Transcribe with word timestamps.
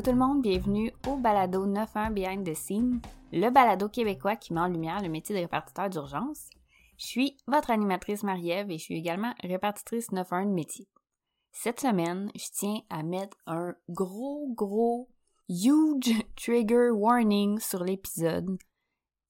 Allô 0.00 0.12
tout 0.12 0.18
le 0.18 0.26
monde, 0.26 0.40
bienvenue 0.40 0.94
au 1.08 1.16
balado 1.16 1.66
91 1.66 2.14
Behind 2.14 2.46
the 2.46 2.54
Scene, 2.54 3.02
le 3.32 3.50
balado 3.50 3.86
québécois 3.90 4.34
qui 4.34 4.54
met 4.54 4.60
en 4.60 4.66
lumière 4.66 5.02
le 5.02 5.10
métier 5.10 5.34
de 5.34 5.42
répartiteur 5.42 5.90
d'urgence. 5.90 6.48
Je 6.96 7.04
suis 7.04 7.36
votre 7.46 7.70
animatrice 7.70 8.22
Marie-Ève 8.22 8.70
et 8.70 8.78
je 8.78 8.82
suis 8.82 8.96
également 8.96 9.34
répartitrice 9.42 10.06
91 10.06 10.46
de 10.46 10.54
métier. 10.54 10.88
Cette 11.52 11.80
semaine, 11.80 12.30
je 12.34 12.46
tiens 12.50 12.80
à 12.88 13.02
mettre 13.02 13.36
un 13.46 13.74
gros, 13.90 14.50
gros, 14.54 15.10
huge 15.50 16.14
trigger 16.34 16.88
warning 16.92 17.58
sur 17.58 17.84
l'épisode. 17.84 18.56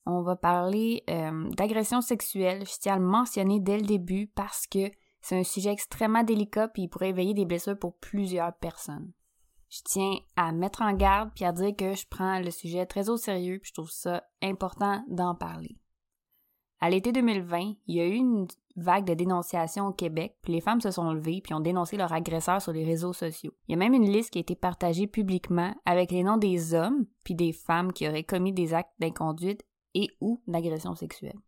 On 0.07 0.23
va 0.23 0.37
parler 0.37 1.03
euh, 1.11 1.51
d'agression 1.51 2.01
sexuelle. 2.01 2.65
Je 2.65 2.79
tiens 2.79 2.95
à 2.95 2.99
le 3.01 3.05
mentionner 3.05 3.59
dès 3.59 3.79
le 3.79 3.87
début 3.87 4.29
parce 4.29 4.69
que 4.69 4.89
c'est 5.21 5.37
un 5.37 5.43
sujet 5.43 5.73
extrêmement 5.73 6.23
délicat 6.23 6.71
et 6.77 6.83
il 6.83 6.89
pourrait 6.89 7.09
éveiller 7.09 7.35
des 7.35 7.45
blessures 7.45 7.77
pour 7.77 7.97
plusieurs 7.97 8.55
personnes. 8.55 9.11
Je 9.71 9.81
tiens 9.85 10.15
à 10.37 10.53
mettre 10.53 10.83
en 10.83 10.93
garde 10.93 11.31
puis 11.35 11.45
à 11.45 11.53
dire 11.53 11.75
que 11.77 11.95
je 11.95 12.07
prends 12.09 12.41
le 12.41 12.51
sujet 12.51 12.87
très 12.87 13.09
au 13.09 13.17
sérieux 13.17 13.59
puis 13.61 13.69
je 13.69 13.75
trouve 13.75 13.91
ça 13.91 14.25
important 14.43 15.05
d'en 15.09 15.35
parler. 15.35 15.77
À 16.81 16.91
l'été 16.91 17.13
2020, 17.13 17.75
il 17.87 17.95
y 17.95 18.01
a 18.01 18.07
eu 18.07 18.15
une 18.15 18.49
vague 18.75 19.05
de 19.05 19.15
dénonciations 19.15 19.89
au 19.89 19.93
Québec, 19.93 20.37
puis 20.43 20.55
les 20.55 20.61
femmes 20.63 20.81
se 20.81 20.91
sont 20.91 21.13
levées 21.13 21.41
puis 21.43 21.55
ont 21.55 21.61
dénoncé 21.61 21.97
leur 21.97 22.13
agresseur 22.13 22.61
sur 22.63 22.73
les 22.73 22.85
réseaux 22.85 23.13
sociaux. 23.13 23.53
Il 23.69 23.73
y 23.73 23.75
a 23.75 23.79
même 23.79 23.95
une 23.95 24.11
liste 24.11 24.31
qui 24.31 24.39
a 24.39 24.41
été 24.41 24.57
partagée 24.57 25.07
publiquement 25.07 25.75
avec 25.85 26.11
les 26.11 26.25
noms 26.25 26.39
des 26.39 26.75
hommes 26.75 27.07
puis 27.23 27.35
des 27.35 27.53
femmes 27.53 27.93
qui 27.93 28.09
auraient 28.09 28.25
commis 28.25 28.53
des 28.53 28.75
actes 28.75 28.95
d'inconduite 28.99 29.63
et 29.95 30.09
ou 30.21 30.43
d'agression 30.47 30.95
sexuelle. 30.95 31.39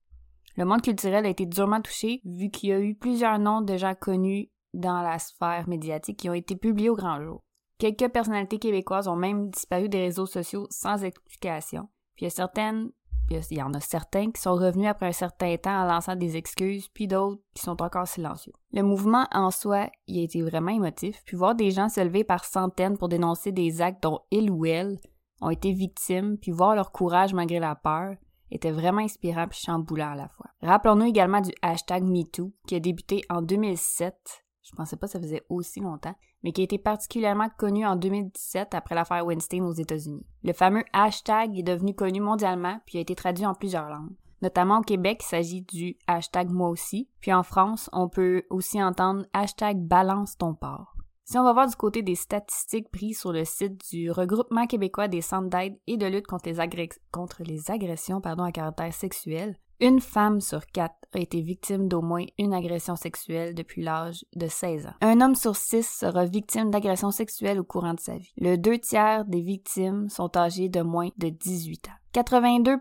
Le 0.56 0.64
monde 0.64 0.82
culturel 0.82 1.24
a 1.24 1.30
été 1.30 1.46
durement 1.46 1.80
touché 1.80 2.20
vu 2.24 2.50
qu'il 2.50 2.68
y 2.68 2.72
a 2.72 2.80
eu 2.80 2.94
plusieurs 2.94 3.38
noms 3.38 3.62
de 3.62 3.76
gens 3.76 3.94
connus 3.94 4.50
dans 4.74 5.00
la 5.00 5.18
sphère 5.18 5.66
médiatique 5.68 6.18
qui 6.18 6.28
ont 6.28 6.34
été 6.34 6.56
publiés 6.56 6.90
au 6.90 6.96
grand 6.96 7.22
jour. 7.22 7.42
Quelques 7.82 8.12
personnalités 8.12 8.60
québécoises 8.60 9.08
ont 9.08 9.16
même 9.16 9.50
disparu 9.50 9.88
des 9.88 10.02
réseaux 10.02 10.26
sociaux 10.26 10.68
sans 10.70 11.02
explication. 11.02 11.88
Puis 12.14 12.20
il 12.20 12.24
y 12.24 12.26
a 12.28 12.30
certaines, 12.30 12.92
il 13.28 13.58
y 13.58 13.60
en 13.60 13.74
a 13.74 13.80
certains 13.80 14.30
qui 14.30 14.40
sont 14.40 14.54
revenus 14.54 14.86
après 14.86 15.08
un 15.08 15.12
certain 15.12 15.56
temps 15.56 15.82
en 15.82 15.86
lançant 15.86 16.14
des 16.14 16.36
excuses, 16.36 16.86
puis 16.86 17.08
d'autres 17.08 17.42
qui 17.54 17.62
sont 17.64 17.82
encore 17.82 18.06
silencieux. 18.06 18.52
Le 18.72 18.82
mouvement 18.82 19.26
en 19.32 19.50
soi, 19.50 19.90
il 20.06 20.20
a 20.20 20.22
été 20.22 20.42
vraiment 20.42 20.70
émotif, 20.70 21.24
puis 21.26 21.36
voir 21.36 21.56
des 21.56 21.72
gens 21.72 21.88
se 21.88 22.00
lever 22.00 22.22
par 22.22 22.44
centaines 22.44 22.96
pour 22.96 23.08
dénoncer 23.08 23.50
des 23.50 23.82
actes 23.82 24.04
dont 24.04 24.20
ils 24.30 24.48
ou 24.48 24.64
elles 24.64 25.00
ont 25.40 25.50
été 25.50 25.72
victimes, 25.72 26.38
puis 26.38 26.52
voir 26.52 26.76
leur 26.76 26.92
courage 26.92 27.34
malgré 27.34 27.58
la 27.58 27.74
peur, 27.74 28.14
était 28.52 28.70
vraiment 28.70 29.00
inspirant 29.00 29.46
et 29.46 29.54
chamboulant 29.54 30.12
à 30.12 30.14
la 30.14 30.28
fois. 30.28 30.50
Rappelons-nous 30.62 31.06
également 31.06 31.40
du 31.40 31.50
hashtag 31.62 32.04
MeToo 32.04 32.52
qui 32.64 32.76
a 32.76 32.78
débuté 32.78 33.22
en 33.28 33.42
2007. 33.42 34.41
Je 34.72 34.76
pensais 34.76 34.96
pas 34.96 35.06
que 35.06 35.12
ça 35.12 35.20
faisait 35.20 35.44
aussi 35.50 35.80
longtemps, 35.80 36.14
mais 36.42 36.52
qui 36.52 36.62
a 36.62 36.64
été 36.64 36.78
particulièrement 36.78 37.48
connu 37.58 37.86
en 37.86 37.94
2017 37.94 38.74
après 38.74 38.94
l'affaire 38.94 39.26
Weinstein 39.26 39.64
aux 39.64 39.72
États-Unis. 39.72 40.26
Le 40.42 40.52
fameux 40.52 40.84
hashtag 40.92 41.58
est 41.58 41.62
devenu 41.62 41.94
connu 41.94 42.20
mondialement 42.20 42.80
puis 42.86 42.98
a 42.98 43.02
été 43.02 43.14
traduit 43.14 43.46
en 43.46 43.54
plusieurs 43.54 43.88
langues. 43.88 44.14
Notamment 44.40 44.78
au 44.78 44.82
Québec, 44.82 45.20
il 45.22 45.28
s'agit 45.28 45.62
du 45.62 45.96
hashtag 46.08 46.50
moi 46.50 46.68
aussi, 46.68 47.08
puis 47.20 47.32
en 47.32 47.44
France, 47.44 47.88
on 47.92 48.08
peut 48.08 48.42
aussi 48.50 48.82
entendre 48.82 49.24
hashtag 49.32 49.78
balance 49.78 50.36
ton 50.36 50.54
port. 50.54 50.96
Si 51.24 51.38
on 51.38 51.44
va 51.44 51.52
voir 51.52 51.68
du 51.68 51.76
côté 51.76 52.02
des 52.02 52.16
statistiques 52.16 52.90
prises 52.90 53.20
sur 53.20 53.32
le 53.32 53.44
site 53.44 53.88
du 53.90 54.10
Regroupement 54.10 54.66
québécois 54.66 55.06
des 55.06 55.20
centres 55.20 55.48
d'aide 55.48 55.78
et 55.86 55.96
de 55.96 56.06
lutte 56.06 56.26
contre 56.26 57.42
les, 57.44 57.70
agressions 57.70 58.20
pardon, 58.20 58.42
à 58.42 58.50
caractère 58.50 58.92
sexuel, 58.92 59.56
une 59.80 60.00
femme 60.00 60.40
sur 60.40 60.66
quatre 60.66 60.94
a 61.14 61.18
été 61.18 61.40
victime 61.40 61.88
d'au 61.88 62.00
moins 62.00 62.24
une 62.38 62.54
agression 62.54 62.96
sexuelle 62.96 63.54
depuis 63.54 63.82
l'âge 63.82 64.24
de 64.34 64.46
16 64.46 64.86
ans. 64.86 64.94
Un 65.00 65.20
homme 65.20 65.34
sur 65.34 65.56
six 65.56 65.86
sera 65.86 66.24
victime 66.24 66.70
d'agression 66.70 67.10
sexuelle 67.10 67.60
au 67.60 67.64
courant 67.64 67.94
de 67.94 68.00
sa 68.00 68.16
vie. 68.16 68.32
Le 68.38 68.56
deux 68.56 68.78
tiers 68.78 69.24
des 69.24 69.40
victimes 69.40 70.08
sont 70.08 70.36
âgées 70.36 70.68
de 70.68 70.80
moins 70.80 71.10
de 71.18 71.28
18 71.28 71.88
ans. 71.88 71.98
82 72.12 72.78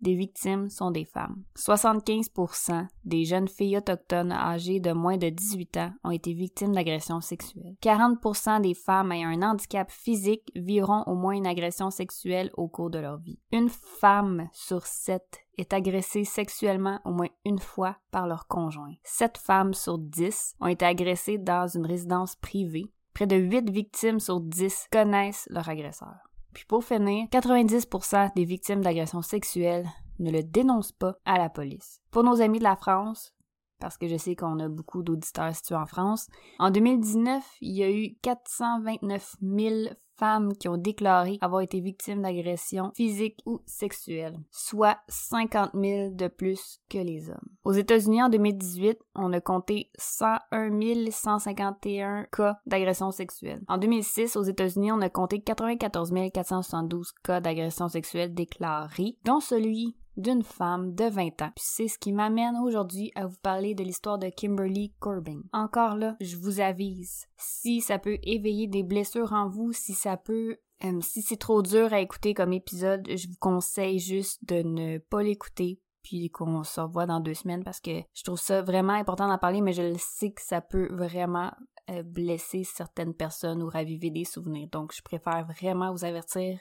des 0.00 0.14
victimes 0.14 0.68
sont 0.68 0.90
des 0.90 1.04
femmes. 1.04 1.42
75% 1.56 2.86
des 3.04 3.24
jeunes 3.24 3.48
filles 3.48 3.78
autochtones 3.78 4.32
âgées 4.32 4.80
de 4.80 4.92
moins 4.92 5.16
de 5.16 5.28
18 5.28 5.76
ans 5.78 5.92
ont 6.04 6.10
été 6.10 6.32
victimes 6.32 6.74
d'agressions 6.74 7.20
sexuelles. 7.20 7.76
40% 7.82 8.60
des 8.60 8.74
femmes 8.74 9.12
ayant 9.12 9.28
un 9.28 9.42
handicap 9.42 9.90
physique 9.90 10.50
vivront 10.54 11.02
au 11.06 11.14
moins 11.14 11.34
une 11.34 11.46
agression 11.46 11.90
sexuelle 11.90 12.50
au 12.56 12.68
cours 12.68 12.90
de 12.90 12.98
leur 12.98 13.18
vie. 13.18 13.38
Une 13.52 13.68
femme 13.68 14.48
sur 14.52 14.86
sept 14.86 15.40
est 15.58 15.72
agressée 15.72 16.24
sexuellement 16.24 17.00
au 17.04 17.12
moins 17.12 17.28
une 17.44 17.58
fois 17.58 17.96
par 18.10 18.26
leur 18.26 18.46
conjoint. 18.46 18.94
Sept 19.02 19.38
femmes 19.38 19.74
sur 19.74 19.98
dix 19.98 20.54
ont 20.60 20.66
été 20.66 20.84
agressées 20.84 21.38
dans 21.38 21.66
une 21.66 21.86
résidence 21.86 22.36
privée. 22.36 22.92
Près 23.14 23.26
de 23.26 23.36
8 23.36 23.70
victimes 23.70 24.20
sur 24.20 24.40
10 24.40 24.88
connaissent 24.92 25.48
leur 25.50 25.68
agresseur. 25.70 26.16
Puis 26.56 26.64
pour 26.64 26.84
finir, 26.84 27.26
90% 27.26 28.32
des 28.34 28.46
victimes 28.46 28.80
d'agressions 28.80 29.20
sexuelles 29.20 29.86
ne 30.18 30.30
le 30.30 30.42
dénoncent 30.42 30.90
pas 30.90 31.18
à 31.26 31.36
la 31.36 31.50
police. 31.50 32.00
Pour 32.10 32.24
nos 32.24 32.40
amis 32.40 32.60
de 32.60 32.64
la 32.64 32.76
France, 32.76 33.34
parce 33.80 33.98
que 33.98 34.08
je 34.08 34.16
sais 34.16 34.36
qu'on 34.36 34.58
a 34.58 34.68
beaucoup 34.68 35.02
d'auditeurs 35.02 35.54
situés 35.54 35.76
en 35.76 35.86
France. 35.86 36.28
En 36.58 36.70
2019, 36.70 37.44
il 37.60 37.72
y 37.72 37.82
a 37.82 37.90
eu 37.90 38.16
429 38.22 39.36
000 39.42 39.74
femmes 40.16 40.54
qui 40.56 40.68
ont 40.68 40.76
déclaré 40.76 41.38
avoir 41.40 41.60
été 41.60 41.80
victimes 41.80 42.22
d'agressions 42.22 42.90
physiques 42.94 43.40
ou 43.46 43.60
sexuelles, 43.66 44.38
soit 44.50 44.98
50 45.08 45.70
000 45.74 46.10
de 46.14 46.28
plus 46.28 46.80
que 46.88 46.98
les 46.98 47.28
hommes. 47.30 47.48
Aux 47.64 47.72
États-Unis, 47.72 48.22
en 48.22 48.28
2018, 48.28 48.98
on 49.14 49.32
a 49.32 49.40
compté 49.40 49.90
101 49.98 51.10
151 51.10 52.26
cas 52.32 52.58
d'agressions 52.66 53.10
sexuelles. 53.10 53.62
En 53.68 53.78
2006, 53.78 54.36
aux 54.36 54.42
États-Unis, 54.42 54.92
on 54.92 55.00
a 55.00 55.10
compté 55.10 55.40
94 55.40 56.12
472 56.32 57.12
cas 57.22 57.40
d'agressions 57.40 57.88
sexuelles 57.88 58.34
déclarés, 58.34 59.18
dont 59.24 59.40
celui 59.40 59.96
d'une 60.16 60.42
femme 60.42 60.94
de 60.94 61.04
20 61.04 61.42
ans. 61.42 61.52
C'est 61.56 61.88
ce 61.88 61.98
qui 61.98 62.12
m'amène 62.12 62.56
aujourd'hui 62.56 63.12
à 63.14 63.26
vous 63.26 63.36
parler 63.42 63.74
de 63.74 63.82
l'histoire 63.82 64.18
de 64.18 64.28
Kimberly 64.28 64.92
Corbin. 64.98 65.42
Encore 65.52 65.96
là, 65.96 66.16
je 66.20 66.36
vous 66.36 66.60
avise, 66.60 67.26
si 67.36 67.80
ça 67.80 67.98
peut 67.98 68.18
éveiller 68.22 68.66
des 68.66 68.82
blessures 68.82 69.32
en 69.32 69.48
vous, 69.48 69.72
si 69.72 69.94
ça 69.94 70.16
peut 70.16 70.56
euh, 70.84 71.00
si 71.00 71.22
c'est 71.22 71.38
trop 71.38 71.62
dur 71.62 71.92
à 71.92 72.00
écouter 72.00 72.34
comme 72.34 72.52
épisode, 72.52 73.08
je 73.08 73.28
vous 73.28 73.36
conseille 73.40 73.98
juste 73.98 74.44
de 74.46 74.62
ne 74.62 74.98
pas 74.98 75.22
l'écouter 75.22 75.80
puis 76.02 76.30
qu'on 76.30 76.62
se 76.62 76.80
revoit 76.80 77.06
dans 77.06 77.18
deux 77.18 77.34
semaines 77.34 77.64
parce 77.64 77.80
que 77.80 78.02
je 78.14 78.22
trouve 78.22 78.38
ça 78.38 78.62
vraiment 78.62 78.92
important 78.92 79.26
d'en 79.26 79.38
parler, 79.38 79.60
mais 79.60 79.72
je 79.72 79.82
le 79.82 79.96
sais 79.98 80.30
que 80.30 80.42
ça 80.42 80.60
peut 80.60 80.88
vraiment 80.92 81.50
euh, 81.90 82.02
blesser 82.04 82.62
certaines 82.62 83.14
personnes 83.14 83.62
ou 83.62 83.68
raviver 83.68 84.10
des 84.10 84.24
souvenirs. 84.24 84.68
Donc, 84.70 84.94
je 84.94 85.02
préfère 85.02 85.46
vraiment 85.46 85.92
vous 85.92 86.04
avertir 86.04 86.60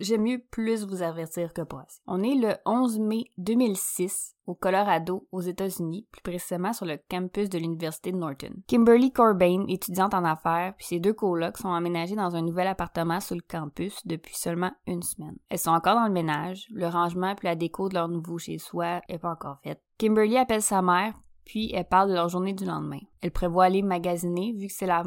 J'aime 0.00 0.22
mieux 0.22 0.38
plus 0.38 0.86
vous 0.86 1.02
avertir 1.02 1.52
que 1.52 1.62
pas 1.62 1.84
On 2.06 2.22
est 2.22 2.36
le 2.36 2.54
11 2.66 3.00
mai 3.00 3.24
2006 3.36 4.36
au 4.46 4.54
Colorado, 4.54 5.26
aux 5.32 5.40
États-Unis, 5.40 6.06
plus 6.12 6.22
précisément 6.22 6.72
sur 6.72 6.86
le 6.86 6.98
campus 7.10 7.50
de 7.50 7.58
l'Université 7.58 8.12
de 8.12 8.16
Norton. 8.16 8.54
Kimberly 8.68 9.12
Corbin, 9.12 9.64
étudiante 9.66 10.14
en 10.14 10.24
affaires, 10.24 10.74
puis 10.76 10.86
ses 10.86 11.00
deux 11.00 11.12
colocs 11.12 11.58
sont 11.58 11.72
aménagés 11.72 12.14
dans 12.14 12.36
un 12.36 12.42
nouvel 12.42 12.68
appartement 12.68 13.18
sur 13.18 13.34
le 13.34 13.42
campus 13.42 14.06
depuis 14.06 14.36
seulement 14.36 14.70
une 14.86 15.02
semaine. 15.02 15.36
Elles 15.48 15.58
sont 15.58 15.72
encore 15.72 15.96
dans 15.96 16.06
le 16.06 16.12
ménage, 16.12 16.68
le 16.70 16.86
rangement 16.86 17.34
puis 17.34 17.48
la 17.48 17.56
déco 17.56 17.88
de 17.88 17.94
leur 17.94 18.08
nouveau 18.08 18.38
chez-soi 18.38 19.00
est 19.08 19.18
pas 19.18 19.32
encore 19.32 19.58
faite. 19.64 19.82
Kimberly 19.98 20.38
appelle 20.38 20.62
sa 20.62 20.80
mère 20.80 21.12
puis 21.48 21.72
elle 21.74 21.86
parle 21.86 22.10
de 22.10 22.14
leur 22.14 22.28
journée 22.28 22.52
du 22.52 22.66
lendemain. 22.66 23.00
Elle 23.20 23.32
prévoit 23.32 23.64
aller 23.64 23.82
magasiner 23.82 24.52
vu 24.52 24.68
que 24.68 24.72
c'est 24.72 24.86
la, 24.86 25.02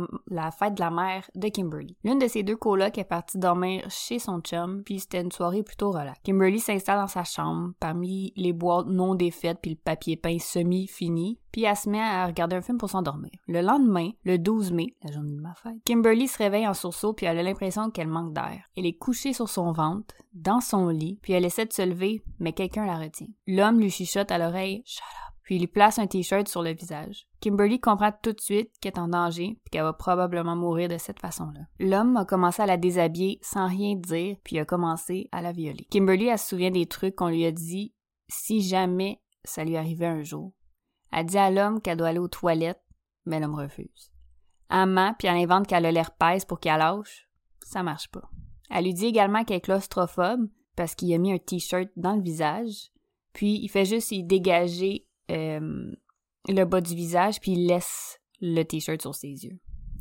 fête 0.51 0.73
de 0.73 0.81
la 0.81 0.89
mère 0.89 1.29
de 1.35 1.47
Kimberly. 1.47 1.95
L'une 2.03 2.19
de 2.19 2.27
ces 2.27 2.43
deux 2.43 2.57
colocs 2.57 2.97
est 2.97 3.05
partie 3.05 3.37
dormir 3.37 3.85
chez 3.89 4.19
son 4.19 4.41
chum, 4.41 4.83
puis 4.83 4.99
c'était 4.99 5.21
une 5.21 5.31
soirée 5.31 5.63
plutôt 5.63 5.91
relax. 5.91 6.19
Kimberly 6.23 6.59
s'installe 6.59 6.99
dans 6.99 7.07
sa 7.07 7.23
chambre, 7.23 7.71
parmi 7.79 8.33
les 8.35 8.51
boîtes 8.51 8.87
non 8.87 9.15
défaites 9.15 9.59
puis 9.61 9.71
le 9.71 9.77
papier 9.77 10.17
peint 10.17 10.39
semi-fini, 10.39 11.39
puis 11.51 11.63
elle 11.63 11.75
se 11.75 11.89
met 11.89 12.01
à 12.01 12.25
regarder 12.25 12.55
un 12.55 12.61
film 12.61 12.77
pour 12.77 12.89
s'endormir. 12.89 13.31
Le 13.47 13.61
lendemain, 13.61 14.09
le 14.23 14.37
12 14.37 14.71
mai, 14.71 14.95
la 15.03 15.11
journée 15.11 15.35
de 15.35 15.41
ma 15.41 15.53
fête, 15.53 15.77
Kimberly 15.85 16.27
se 16.27 16.37
réveille 16.37 16.67
en 16.67 16.73
sursaut 16.73 17.13
puis 17.13 17.27
elle 17.27 17.37
a 17.37 17.43
l'impression 17.43 17.91
qu'elle 17.91 18.07
manque 18.07 18.33
d'air. 18.33 18.63
Elle 18.75 18.87
est 18.87 18.97
couchée 18.97 19.33
sur 19.33 19.47
son 19.47 19.71
ventre, 19.71 20.15
dans 20.33 20.59
son 20.59 20.89
lit, 20.89 21.19
puis 21.21 21.33
elle 21.33 21.45
essaie 21.45 21.65
de 21.65 21.73
se 21.73 21.81
lever, 21.81 22.23
mais 22.39 22.53
quelqu'un 22.53 22.85
la 22.85 22.97
retient. 22.97 23.27
L'homme 23.47 23.79
lui 23.79 23.91
chuchote 23.91 24.31
à 24.31 24.37
l'oreille 24.37 24.81
«Shut 24.85 25.03
up» 25.03 25.30
puis 25.51 25.57
il 25.57 25.63
lui 25.63 25.67
place 25.67 25.99
un 25.99 26.07
t-shirt 26.07 26.47
sur 26.47 26.63
le 26.63 26.71
visage. 26.71 27.27
Kimberly 27.41 27.81
comprend 27.81 28.13
tout 28.23 28.31
de 28.31 28.39
suite 28.39 28.71
qu'elle 28.79 28.93
est 28.93 28.99
en 28.99 29.09
danger 29.09 29.59
puis 29.61 29.69
qu'elle 29.69 29.83
va 29.83 29.91
probablement 29.91 30.55
mourir 30.55 30.87
de 30.87 30.97
cette 30.97 31.19
façon-là. 31.19 31.59
L'homme 31.77 32.15
a 32.15 32.23
commencé 32.23 32.61
à 32.61 32.65
la 32.65 32.77
déshabiller 32.77 33.37
sans 33.41 33.67
rien 33.67 33.97
dire 33.97 34.37
puis 34.45 34.59
a 34.59 34.63
commencé 34.63 35.27
à 35.33 35.41
la 35.41 35.51
violer. 35.51 35.85
Kimberly, 35.91 36.27
elle 36.27 36.39
se 36.39 36.47
souvient 36.47 36.71
des 36.71 36.85
trucs 36.85 37.15
qu'on 37.15 37.27
lui 37.27 37.45
a 37.45 37.51
dit 37.51 37.93
si 38.29 38.61
jamais 38.61 39.21
ça 39.43 39.65
lui 39.65 39.75
arrivait 39.75 40.05
un 40.05 40.23
jour. 40.23 40.53
Elle 41.11 41.25
dit 41.25 41.37
à 41.37 41.51
l'homme 41.51 41.81
qu'elle 41.81 41.97
doit 41.97 42.07
aller 42.07 42.19
aux 42.19 42.29
toilettes, 42.29 42.85
mais 43.25 43.41
l'homme 43.41 43.55
refuse. 43.55 44.13
Elle 44.69 44.85
ment 44.85 45.13
puis 45.19 45.27
elle 45.27 45.35
invente 45.35 45.67
qu'elle 45.67 45.85
a 45.85 45.91
l'air 45.91 46.11
pèse 46.11 46.45
pour 46.45 46.61
qu'elle 46.61 46.79
lâche. 46.79 47.29
Ça 47.61 47.83
marche 47.83 48.09
pas. 48.09 48.29
Elle 48.69 48.85
lui 48.85 48.93
dit 48.93 49.07
également 49.07 49.43
qu'elle 49.43 49.57
est 49.57 49.59
claustrophobe 49.65 50.47
parce 50.77 50.95
qu'il 50.95 51.13
a 51.13 51.17
mis 51.17 51.33
un 51.33 51.39
t-shirt 51.39 51.89
dans 51.97 52.15
le 52.15 52.21
visage, 52.21 52.93
puis 53.33 53.59
il 53.61 53.67
fait 53.67 53.83
juste 53.83 54.13
y 54.13 54.23
dégager 54.23 55.09
euh, 55.31 55.91
le 56.47 56.63
bas 56.65 56.81
du 56.81 56.95
visage, 56.95 57.39
puis 57.39 57.53
il 57.53 57.67
laisse 57.67 58.19
le 58.41 58.63
t-shirt 58.63 59.01
sur 59.01 59.15
ses 59.15 59.45
yeux. 59.45 59.59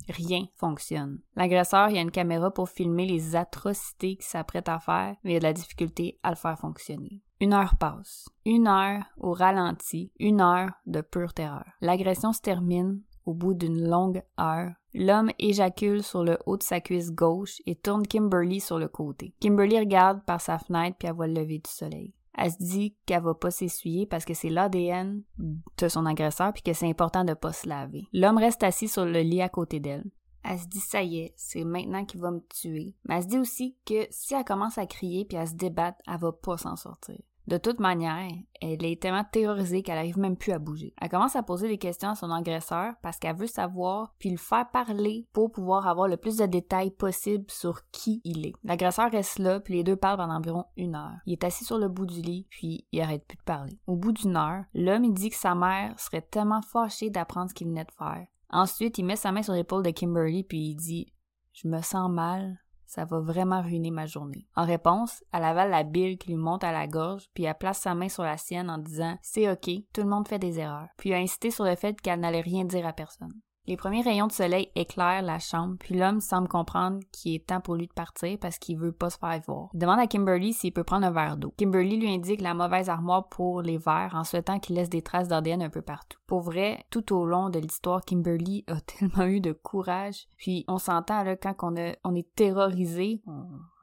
Rien 0.09 0.47
fonctionne. 0.57 1.21
L'agresseur, 1.37 1.89
il 1.89 1.97
y 1.97 1.99
a 1.99 2.03
une 2.03 2.11
caméra 2.11 2.51
pour 2.51 2.69
filmer 2.69 3.07
les 3.07 3.37
atrocités 3.37 4.17
qu'il 4.17 4.25
s'apprête 4.25 4.69
à 4.69 4.81
faire, 4.81 5.15
mais 5.23 5.31
il 5.31 5.35
y 5.35 5.37
a 5.37 5.41
de 5.41 5.45
la 5.45 5.53
difficulté 5.53 6.19
à 6.23 6.31
le 6.31 6.37
faire 6.37 6.59
fonctionner. 6.59 7.23
Une 7.41 7.53
heure 7.53 7.77
passe. 7.77 8.29
Une 8.45 8.67
heure 8.67 9.05
au 9.19 9.33
ralenti. 9.33 10.13
Une 10.19 10.41
heure 10.41 10.71
de 10.87 11.01
pure 11.01 11.33
terreur. 11.33 11.65
L'agression 11.81 12.33
se 12.33 12.41
termine 12.41 13.03
au 13.25 13.35
bout 13.35 13.55
d'une 13.55 13.89
longue 13.89 14.23
heure. 14.39 14.73
L'homme 14.93 15.31
éjacule 15.39 16.03
sur 16.03 16.25
le 16.25 16.39
haut 16.47 16.57
de 16.57 16.63
sa 16.63 16.81
cuisse 16.81 17.13
gauche 17.13 17.63
et 17.65 17.77
tourne 17.77 18.07
Kimberly 18.07 18.61
sur 18.61 18.79
le 18.79 18.89
côté. 18.89 19.35
Kimberly 19.41 19.79
regarde 19.79 20.25
par 20.25 20.41
sa 20.41 20.59
fenêtre 20.59 20.97
puis 20.99 21.09
elle 21.09 21.15
voit 21.15 21.29
le 21.29 21.35
lever 21.35 21.59
du 21.59 21.71
soleil. 21.71 22.13
Elle 22.37 22.53
se 22.53 22.59
dit 22.59 22.97
qu'elle 23.07 23.23
va 23.23 23.35
pas 23.35 23.51
s'essuyer 23.51 24.07
parce 24.07 24.25
que 24.25 24.35
c'est 24.35 24.51
l'ADN 24.51 25.23
de 25.39 25.89
son 25.89 26.07
agresseur 26.07 26.53
puis 26.53 26.63
que 26.63 26.73
c'est 26.73 26.89
important 26.89 27.25
de 27.25 27.35
pas 27.35 27.53
se 27.53 27.69
laver. 27.69 28.07
L'homme 28.13 28.39
reste 28.39 28.63
assis 28.63 28.89
sur 28.89 29.05
le 29.05 29.21
lit 29.21 29.43
à 29.43 29.49
côté 29.49 29.81
d'elle. 29.81 30.05
Elle 30.43 30.59
se 30.59 30.67
dit 30.69 30.81
ça 30.81 31.03
y 31.03 31.19
est, 31.19 31.35
c'est 31.37 31.65
maintenant 31.65 32.05
qu'il 32.05 32.21
va 32.21 32.31
me 32.31 32.41
tuer. 32.49 32.95
Mais 33.05 33.17
elle 33.17 33.23
se 33.25 33.29
dit 33.29 33.39
aussi 33.39 33.77
que 33.85 34.07
si 34.11 34.35
elle 34.35 34.45
commence 34.45 34.79
à 34.79 34.87
crier 34.87 35.25
puis 35.25 35.37
à 35.37 35.47
se 35.47 35.55
débattre, 35.55 35.99
elle 36.07 36.19
va 36.19 36.33
pas 36.33 36.57
s'en 36.57 36.77
sortir. 36.77 37.21
De 37.51 37.57
toute 37.57 37.81
manière, 37.81 38.31
elle 38.61 38.85
est 38.85 39.03
tellement 39.03 39.25
terrorisée 39.25 39.83
qu'elle 39.83 39.99
arrive 39.99 40.21
même 40.21 40.37
plus 40.37 40.53
à 40.53 40.61
bouger. 40.61 40.95
Elle 41.01 41.09
commence 41.09 41.35
à 41.35 41.43
poser 41.43 41.67
des 41.67 41.79
questions 41.79 42.11
à 42.11 42.15
son 42.15 42.31
agresseur 42.31 42.95
parce 43.03 43.19
qu'elle 43.19 43.35
veut 43.35 43.49
savoir 43.49 44.15
puis 44.21 44.31
le 44.31 44.37
faire 44.37 44.71
parler 44.71 45.27
pour 45.33 45.51
pouvoir 45.51 45.89
avoir 45.89 46.07
le 46.07 46.17
plus 46.17 46.37
de 46.37 46.47
détails 46.47 46.93
possible 46.93 47.47
sur 47.49 47.81
qui 47.91 48.21
il 48.23 48.47
est. 48.47 48.53
L'agresseur 48.63 49.11
reste 49.11 49.41
là 49.41 49.59
puis 49.59 49.75
les 49.75 49.83
deux 49.83 49.97
parlent 49.97 50.19
pendant 50.19 50.37
environ 50.37 50.67
une 50.77 50.95
heure. 50.95 51.17
Il 51.27 51.33
est 51.33 51.43
assis 51.43 51.65
sur 51.65 51.79
le 51.79 51.89
bout 51.89 52.07
du 52.07 52.21
lit 52.21 52.47
puis 52.51 52.87
il 52.93 53.01
arrête 53.01 53.27
plus 53.27 53.39
de 53.39 53.43
parler. 53.43 53.81
Au 53.89 53.97
bout 53.97 54.13
d'une 54.13 54.37
heure, 54.37 54.63
l'homme 54.73 55.13
dit 55.13 55.31
que 55.31 55.37
sa 55.37 55.57
mère 55.57 55.99
serait 55.99 56.23
tellement 56.23 56.63
fâchée 56.63 57.11
d'apprendre 57.11 57.51
ce 57.51 57.55
qu'il 57.55 57.67
venait 57.67 57.85
de 57.85 57.91
faire. 57.99 58.29
Ensuite, 58.51 58.97
il 58.99 59.05
met 59.05 59.17
sa 59.17 59.33
main 59.33 59.43
sur 59.43 59.55
l'épaule 59.55 59.83
de 59.83 59.91
Kimberly 59.91 60.45
puis 60.45 60.69
il 60.69 60.77
dit 60.77 61.13
Je 61.53 61.67
me 61.67 61.83
sens 61.83 62.09
mal, 62.13 62.61
ça 62.91 63.05
va 63.05 63.21
vraiment 63.21 63.63
ruiner 63.63 63.93
ma 63.93 64.07
journée. 64.07 64.49
En 64.57 64.67
réponse, 64.67 65.23
elle 65.33 65.45
avale 65.45 65.71
la 65.71 65.85
bile 65.85 66.19
qui 66.19 66.31
lui 66.31 66.37
monte 66.37 66.65
à 66.65 66.73
la 66.73 66.89
gorge, 66.89 67.31
puis 67.35 67.45
elle 67.45 67.55
place 67.55 67.79
sa 67.79 67.95
main 67.95 68.09
sur 68.09 68.25
la 68.25 68.37
sienne 68.37 68.69
en 68.69 68.79
disant 68.79 69.17
C'est 69.23 69.49
ok, 69.49 69.71
tout 69.93 70.01
le 70.01 70.09
monde 70.09 70.27
fait 70.27 70.41
des 70.41 70.59
erreurs. 70.59 70.89
Puis 70.97 71.15
a 71.15 71.19
insisté 71.19 71.53
sur 71.53 71.65
le 71.65 71.77
fait 71.77 72.01
qu'elle 72.01 72.19
n'allait 72.19 72.41
rien 72.41 72.65
dire 72.65 72.85
à 72.85 72.93
personne. 72.93 73.41
Les 73.71 73.77
premiers 73.77 74.03
rayons 74.03 74.27
de 74.27 74.33
soleil 74.33 74.69
éclairent 74.75 75.23
la 75.23 75.39
chambre, 75.39 75.77
puis 75.79 75.95
l'homme 75.95 76.19
semble 76.21 76.49
comprendre 76.49 76.99
qu'il 77.13 77.37
est 77.37 77.47
temps 77.47 77.61
pour 77.61 77.77
lui 77.77 77.87
de 77.87 77.93
partir 77.93 78.37
parce 78.41 78.59
qu'il 78.59 78.77
veut 78.77 78.91
pas 78.91 79.11
se 79.11 79.19
faire 79.19 79.41
voir. 79.47 79.69
Il 79.75 79.79
demande 79.79 80.01
à 80.01 80.09
Kimberly 80.09 80.53
s'il 80.53 80.73
peut 80.73 80.83
prendre 80.83 81.07
un 81.07 81.13
verre 81.13 81.37
d'eau. 81.37 81.55
Kimberly 81.57 81.97
lui 81.97 82.13
indique 82.13 82.41
la 82.41 82.53
mauvaise 82.53 82.89
armoire 82.89 83.29
pour 83.29 83.63
les 83.63 83.79
verres 83.79 84.17
en 84.17 84.25
souhaitant 84.25 84.59
qu'il 84.59 84.75
laisse 84.75 84.91
des 84.91 85.03
traces 85.03 85.29
d'ADN 85.29 85.63
un 85.63 85.71
peu 85.71 85.83
partout. 85.83 86.19
Pour 86.27 86.41
vrai, 86.41 86.85
tout 86.91 87.15
au 87.15 87.25
long 87.25 87.49
de 87.49 87.61
l'histoire, 87.61 88.05
Kimberly 88.05 88.65
a 88.67 88.81
tellement 88.81 89.27
eu 89.27 89.41
de 89.41 89.53
courage. 89.53 90.27
Puis 90.37 90.65
on 90.67 90.79
s'entend 90.79 91.23
là 91.23 91.37
quand 91.37 91.55
on, 91.63 91.93
on 92.03 92.15
est 92.17 92.35
terrorisé, 92.35 93.23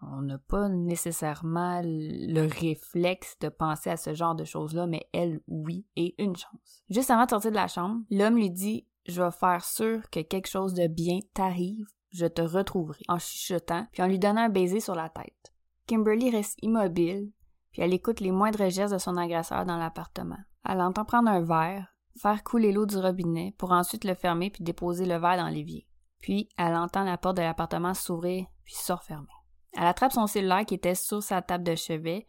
on 0.01 0.21
n'a 0.21 0.37
pas 0.37 0.67
nécessairement 0.67 1.81
le 1.85 2.41
réflexe 2.45 3.39
de 3.39 3.47
penser 3.47 3.89
à 3.89 3.95
ce 3.95 4.13
genre 4.13 4.35
de 4.35 4.43
choses-là, 4.43 4.85
mais 4.85 5.07
elle, 5.13 5.39
oui, 5.47 5.85
et 5.95 6.13
une 6.21 6.35
chance. 6.35 6.83
Juste 6.89 7.09
avant 7.09 7.23
de 7.23 7.29
sortir 7.29 7.51
de 7.51 7.55
la 7.55 7.69
chambre, 7.69 8.01
l'homme 8.11 8.35
lui 8.35 8.51
dit 8.51 8.85
je 9.07 9.21
vais 9.21 9.31
faire 9.31 9.63
sûr 9.63 10.09
que 10.09 10.19
quelque 10.21 10.47
chose 10.47 10.73
de 10.73 10.87
bien 10.87 11.19
t'arrive, 11.33 11.87
je 12.11 12.25
te 12.25 12.41
retrouverai, 12.41 13.03
en 13.07 13.19
chuchotant, 13.19 13.87
puis 13.91 14.01
en 14.01 14.07
lui 14.07 14.19
donnant 14.19 14.41
un 14.41 14.49
baiser 14.49 14.79
sur 14.79 14.95
la 14.95 15.09
tête. 15.09 15.53
Kimberly 15.87 16.29
reste 16.29 16.57
immobile, 16.61 17.31
puis 17.71 17.81
elle 17.81 17.93
écoute 17.93 18.19
les 18.19 18.31
moindres 18.31 18.69
gestes 18.69 18.93
de 18.93 18.97
son 18.97 19.17
agresseur 19.17 19.65
dans 19.65 19.77
l'appartement. 19.77 20.39
Elle 20.67 20.81
entend 20.81 21.05
prendre 21.05 21.29
un 21.29 21.41
verre, 21.41 21.95
faire 22.17 22.43
couler 22.43 22.71
l'eau 22.71 22.85
du 22.85 22.97
robinet, 22.97 23.53
pour 23.57 23.71
ensuite 23.71 24.03
le 24.03 24.15
fermer 24.15 24.49
puis 24.49 24.63
déposer 24.63 25.05
le 25.05 25.17
verre 25.17 25.37
dans 25.37 25.49
l'évier. 25.49 25.87
Puis, 26.19 26.49
elle 26.57 26.75
entend 26.75 27.03
la 27.03 27.17
porte 27.17 27.37
de 27.37 27.41
l'appartement 27.41 27.93
s'ouvrir 27.93 28.47
puis 28.63 28.73
se 28.73 28.91
refermer. 28.91 29.27
Elle 29.73 29.85
attrape 29.85 30.11
son 30.11 30.27
cellulaire 30.27 30.65
qui 30.65 30.73
était 30.73 30.95
sur 30.95 31.21
sa 31.21 31.41
table 31.41 31.63
de 31.63 31.75
chevet. 31.75 32.27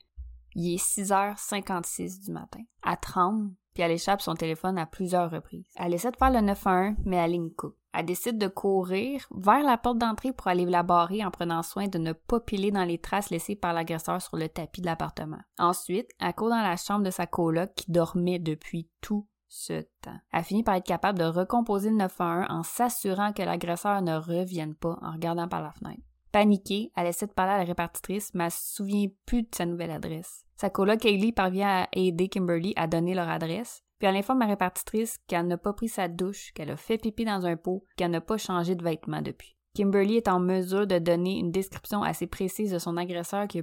Il 0.54 0.74
est 0.74 0.76
6h56 0.76 2.24
du 2.24 2.32
matin. 2.32 2.60
Elle 2.86 2.98
tremble, 3.00 3.54
puis 3.78 3.84
elle 3.84 3.92
échappe 3.92 4.20
son 4.20 4.34
téléphone 4.34 4.76
à 4.76 4.86
plusieurs 4.86 5.30
reprises. 5.30 5.70
Elle 5.76 5.94
essaie 5.94 6.10
de 6.10 6.16
faire 6.16 6.32
le 6.32 6.40
911, 6.40 6.96
mais 7.04 7.14
elle 7.14 7.30
ligne 7.30 7.50
coupe. 7.50 7.76
Elle 7.94 8.06
décide 8.06 8.36
de 8.36 8.48
courir 8.48 9.24
vers 9.30 9.62
la 9.62 9.78
porte 9.78 9.98
d'entrée 9.98 10.32
pour 10.32 10.48
aller 10.48 10.64
la 10.64 10.82
barrer 10.82 11.24
en 11.24 11.30
prenant 11.30 11.62
soin 11.62 11.86
de 11.86 11.96
ne 11.96 12.12
pas 12.12 12.40
piler 12.40 12.72
dans 12.72 12.82
les 12.82 12.98
traces 12.98 13.30
laissées 13.30 13.54
par 13.54 13.72
l'agresseur 13.72 14.20
sur 14.20 14.36
le 14.36 14.48
tapis 14.48 14.80
de 14.80 14.86
l'appartement. 14.86 15.38
Ensuite, 15.60 16.10
elle 16.18 16.34
court 16.34 16.48
dans 16.48 16.60
la 16.60 16.76
chambre 16.76 17.04
de 17.04 17.12
sa 17.12 17.28
coloc 17.28 17.72
qui 17.76 17.92
dormait 17.92 18.40
depuis 18.40 18.88
tout 19.00 19.28
ce 19.46 19.82
temps. 20.02 20.18
Elle 20.32 20.42
finit 20.42 20.64
par 20.64 20.74
être 20.74 20.84
capable 20.84 21.20
de 21.20 21.24
recomposer 21.24 21.90
le 21.90 21.98
911 21.98 22.46
en 22.48 22.64
s'assurant 22.64 23.32
que 23.32 23.42
l'agresseur 23.42 24.02
ne 24.02 24.16
revienne 24.16 24.74
pas 24.74 24.98
en 25.02 25.12
regardant 25.12 25.46
par 25.46 25.62
la 25.62 25.70
fenêtre. 25.70 26.02
Paniquée, 26.32 26.90
elle 26.96 27.06
essaie 27.06 27.28
de 27.28 27.32
parler 27.32 27.52
à 27.52 27.58
la 27.58 27.64
répartitrice, 27.64 28.34
mais 28.34 28.46
elle 28.46 28.50
se 28.50 28.74
souvient 28.74 29.06
plus 29.24 29.42
de 29.42 29.54
sa 29.54 29.66
nouvelle 29.66 29.92
adresse. 29.92 30.47
Sa 30.60 30.70
coloc 30.70 31.06
parvient 31.36 31.84
à 31.84 31.88
aider 31.92 32.28
Kimberly 32.28 32.72
à 32.74 32.88
donner 32.88 33.14
leur 33.14 33.28
adresse, 33.28 33.84
puis 34.00 34.08
elle 34.08 34.16
informe 34.16 34.40
la 34.40 34.46
répartitrice 34.46 35.18
qu'elle 35.28 35.46
n'a 35.46 35.56
pas 35.56 35.72
pris 35.72 35.88
sa 35.88 36.08
douche, 36.08 36.50
qu'elle 36.52 36.70
a 36.70 36.76
fait 36.76 36.98
pipi 36.98 37.24
dans 37.24 37.46
un 37.46 37.56
pot, 37.56 37.84
qu'elle 37.96 38.10
n'a 38.10 38.20
pas 38.20 38.38
changé 38.38 38.74
de 38.74 38.82
vêtements 38.82 39.22
depuis. 39.22 39.56
Kimberly 39.74 40.16
est 40.16 40.26
en 40.26 40.40
mesure 40.40 40.88
de 40.88 40.98
donner 40.98 41.38
une 41.38 41.52
description 41.52 42.02
assez 42.02 42.26
précise 42.26 42.72
de 42.72 42.80
son 42.80 42.96
agresseur 42.96 43.46
qu'elle 43.46 43.60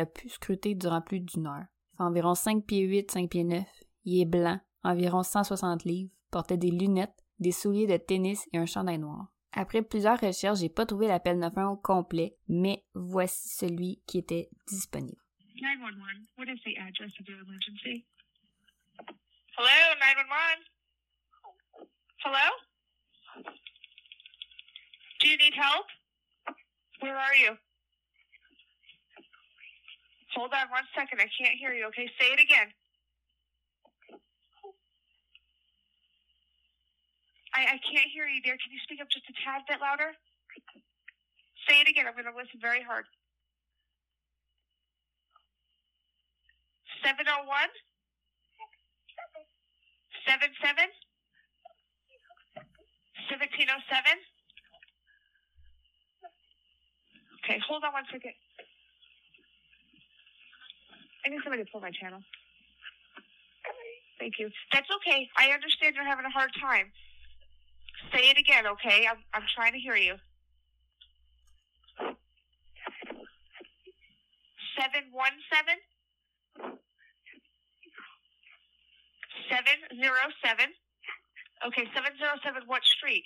a 0.00 0.06
pu 0.06 0.28
scruter 0.28 0.74
durant 0.74 1.00
plus 1.00 1.20
d'une 1.20 1.46
heure. 1.46 1.64
Il 1.94 1.96
fait 1.96 2.02
environ 2.02 2.34
5 2.34 2.66
pieds 2.66 2.82
8, 2.82 3.10
5 3.10 3.30
pieds 3.30 3.44
9. 3.44 3.64
Il 4.04 4.20
est 4.20 4.26
blanc, 4.26 4.60
environ 4.84 5.22
160 5.22 5.84
livres, 5.84 6.10
portait 6.30 6.58
des 6.58 6.70
lunettes, 6.70 7.24
des 7.38 7.52
souliers 7.52 7.86
de 7.86 7.96
tennis 7.96 8.46
et 8.52 8.58
un 8.58 8.66
chandail 8.66 8.98
noir. 8.98 9.28
Après 9.52 9.80
plusieurs 9.80 10.20
recherches, 10.20 10.58
j'ai 10.58 10.68
pas 10.68 10.84
trouvé 10.84 11.06
l'appel 11.06 11.38
911 11.38 11.72
au 11.72 11.76
complet, 11.76 12.36
mais 12.48 12.84
voici 12.94 13.48
celui 13.48 14.02
qui 14.06 14.18
était 14.18 14.50
disponible. 14.68 15.21
911, 15.62 16.26
what 16.34 16.50
is 16.50 16.58
the 16.66 16.74
address 16.74 17.14
of 17.22 17.24
your 17.30 17.38
emergency? 17.38 18.02
Hello, 19.54 19.78
911? 20.02 20.58
Hello? 22.26 22.46
Do 25.22 25.24
you 25.30 25.38
need 25.38 25.54
help? 25.54 25.86
Where 26.98 27.14
are 27.14 27.38
you? 27.38 27.54
Hold 30.34 30.50
on 30.50 30.66
one 30.74 30.82
second. 30.98 31.22
I 31.22 31.30
can't 31.30 31.54
hear 31.54 31.70
you. 31.70 31.86
Okay, 31.94 32.10
say 32.18 32.34
it 32.34 32.42
again. 32.42 32.74
I, 37.54 37.78
I 37.78 37.78
can't 37.86 38.10
hear 38.10 38.26
you 38.26 38.42
there. 38.42 38.58
Can 38.58 38.74
you 38.74 38.82
speak 38.82 38.98
up 38.98 39.06
just 39.14 39.30
a 39.30 39.34
tad 39.46 39.62
bit 39.70 39.78
louder? 39.78 40.10
Say 41.70 41.78
it 41.78 41.86
again. 41.86 42.10
I'm 42.10 42.18
going 42.18 42.26
to 42.26 42.34
listen 42.34 42.58
very 42.58 42.82
hard. 42.82 43.06
701? 47.02 47.46
77? 50.26 50.86
1707? 53.28 54.18
Okay, 57.42 57.58
hold 57.66 57.82
on 57.82 57.92
one 57.92 58.06
second. 58.06 58.32
I 61.24 61.28
need 61.30 61.42
somebody 61.42 61.64
to 61.64 61.70
pull 61.70 61.80
my 61.80 61.90
channel. 61.90 62.22
Thank 64.18 64.38
you. 64.38 64.50
That's 64.72 64.86
okay. 65.02 65.28
I 65.36 65.50
understand 65.50 65.96
you're 65.96 66.06
having 66.06 66.26
a 66.26 66.30
hard 66.30 66.50
time. 66.60 66.92
Say 68.14 68.30
it 68.30 68.38
again, 68.38 68.66
okay? 68.78 69.06
I'm, 69.10 69.18
I'm 69.34 69.42
trying 69.54 69.72
to 69.72 69.78
hear 69.78 69.96
you. 69.96 70.14
717? 74.78 75.82
707? 79.66 80.74
Okay, 81.66 81.86
707 81.94 82.66
what 82.66 82.82
street? 82.82 83.24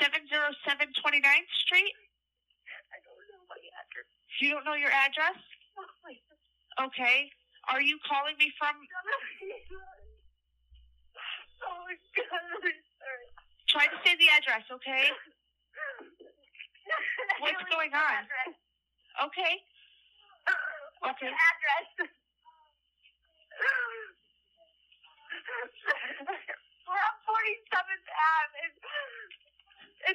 707 0.00 0.88
29th 0.96 1.52
Street? 1.64 1.92
I 2.88 2.96
don't 3.04 3.20
know 3.28 3.44
my 3.48 3.60
address. 3.76 4.08
You 4.40 4.56
don't 4.56 4.64
know 4.64 4.78
your 4.78 4.92
address? 4.92 5.36
Okay. 6.80 7.28
Are 7.68 7.84
you 7.84 8.00
calling 8.08 8.36
me 8.40 8.48
from? 8.56 8.72
Oh, 11.60 11.84
my 11.84 11.92
God! 12.16 12.72
Try 13.68 13.84
to 13.84 13.98
say 14.00 14.16
the 14.16 14.32
address, 14.32 14.64
okay? 14.72 15.12
What's 17.44 17.62
going 17.68 17.92
on? 17.92 18.24
Okay. 19.28 19.60
What's 21.20 21.36
address? 21.36 21.88
We're 26.88 26.96
on 26.96 27.16
47th 27.28 28.08
Ave 28.08 28.56
in, 28.64 28.72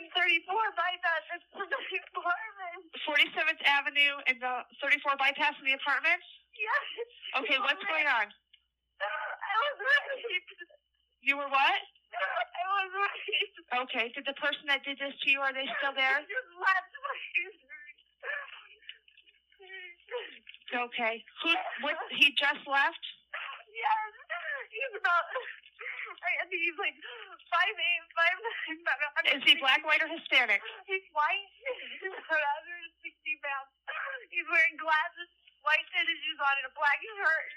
in 0.02 0.10
34 0.18 0.50
bypass. 0.74 1.24
It's 1.38 1.46
the 1.54 1.78
apartment. 2.10 2.90
47th 3.06 3.62
Avenue 3.70 4.18
and 4.26 4.42
the 4.42 4.66
34 4.82 5.14
bypass 5.22 5.54
in 5.62 5.70
the 5.70 5.78
apartment? 5.78 6.18
Yes. 6.58 6.82
Okay, 7.38 7.62
what's 7.62 7.86
going 7.94 8.10
on? 8.10 8.26
I 8.26 9.56
was 9.62 9.78
ready. 9.78 10.42
You 11.22 11.38
were 11.38 11.54
what? 11.54 11.80
I 12.58 12.66
was 12.82 12.90
right. 12.98 13.86
Okay. 13.86 14.10
Did 14.18 14.26
the 14.26 14.34
person 14.42 14.66
that 14.74 14.82
did 14.82 14.98
this 14.98 15.14
to 15.22 15.28
you, 15.30 15.38
are 15.46 15.54
they 15.54 15.70
still 15.78 15.94
there? 15.94 16.26
Just 16.26 16.50
left. 16.58 16.85
Okay. 20.76 21.24
Who, 21.44 21.50
what, 21.88 21.96
he 22.12 22.36
just 22.36 22.64
left? 22.68 23.04
Yes. 23.72 24.12
He's 24.72 24.94
about, 25.00 25.24
I 26.44 26.44
think 26.52 26.60
he's 26.68 26.76
like 26.80 26.96
five 27.48 27.76
eight, 27.76 28.04
five 28.12 28.38
nine, 28.84 29.40
Is 29.40 29.44
he 29.48 29.56
black, 29.56 29.84
white, 29.88 30.04
or 30.04 30.10
Hispanic? 30.12 30.60
He's 30.84 31.06
white. 31.16 31.48
He's 32.04 32.12
about 32.12 32.44
160 33.08 33.40
pounds. 33.40 33.72
He's 34.32 34.44
wearing 34.52 34.76
glasses, 34.76 35.30
white 35.64 35.86
tennis 35.96 36.18
shoes 36.28 36.40
on, 36.44 36.54
and 36.60 36.68
a 36.68 36.74
black 36.76 37.00
shirt. 37.00 37.48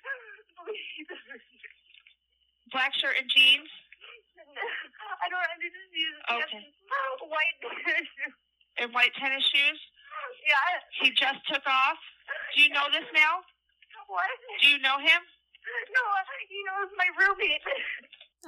Black 2.70 2.92
shirt 2.94 3.16
and 3.18 3.26
jeans? 3.32 3.70
I 5.18 5.26
don't. 5.32 5.42
I 5.42 5.56
didn't 5.58 5.90
Okay. 6.28 6.62
white 7.26 7.58
tennis 7.82 8.06
shoes. 8.14 8.34
And 8.78 8.88
white 8.94 9.14
tennis 9.18 9.42
shoes? 9.50 9.80
Yeah. 10.46 10.78
He 11.02 11.10
just 11.16 11.40
took 11.50 11.64
off? 11.66 11.98
Do 12.58 12.64
you 12.64 12.70
know 12.70 12.90
this 12.90 13.06
now? 13.14 13.38
What? 14.08 14.26
Do 14.60 14.66
you 14.66 14.78
know 14.80 14.98
him? 14.98 15.22
No, 15.94 16.02
he 16.50 16.58
knows 16.66 16.90
my 16.98 17.06
roommate. 17.16 17.62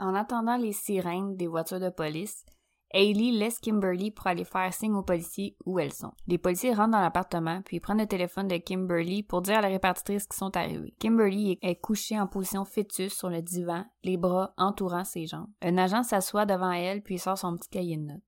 En 0.01 0.17
attendant 0.17 0.57
les 0.57 0.73
sirènes 0.73 1.37
des 1.37 1.47
voitures 1.47 1.79
de 1.79 1.91
police, 1.91 2.45
Hailey 2.93 3.31
laisse 3.31 3.61
Kimberly 3.61 4.11
pour 4.11 4.27
aller 4.27 4.45
faire 4.45 4.75
signe 4.75 4.97
aux 4.97 5.05
policiers 5.05 5.57
où 5.65 5.79
elles 5.79 5.93
sont. 5.93 6.11
Les 6.27 6.39
policiers 6.39 6.75
rentrent 6.75 6.91
dans 6.91 7.01
l'appartement 7.01 7.63
puis 7.63 7.79
prennent 7.79 8.01
le 8.01 8.07
téléphone 8.09 8.49
de 8.49 8.57
Kimberly 8.57 9.23
pour 9.23 9.43
dire 9.43 9.59
à 9.59 9.61
la 9.61 9.69
répartitrice 9.69 10.27
qu'ils 10.27 10.39
sont 10.39 10.57
arrivés. 10.57 10.93
Kimberly 10.99 11.61
est 11.63 11.81
couchée 11.81 12.19
en 12.19 12.27
position 12.27 12.65
fœtus 12.65 13.17
sur 13.17 13.31
le 13.31 13.43
divan, 13.43 13.85
les 14.03 14.17
bras 14.17 14.55
entourant 14.57 15.05
ses 15.05 15.27
jambes. 15.27 15.53
Un 15.63 15.79
agent 15.79 16.03
s'assoit 16.03 16.47
devant 16.47 16.73
elle 16.73 17.03
puis 17.03 17.21
sort 17.21 17.39
son 17.39 17.57
petit 17.57 17.69
cahier 17.69 17.97
de 17.97 18.03
notes. 18.03 18.23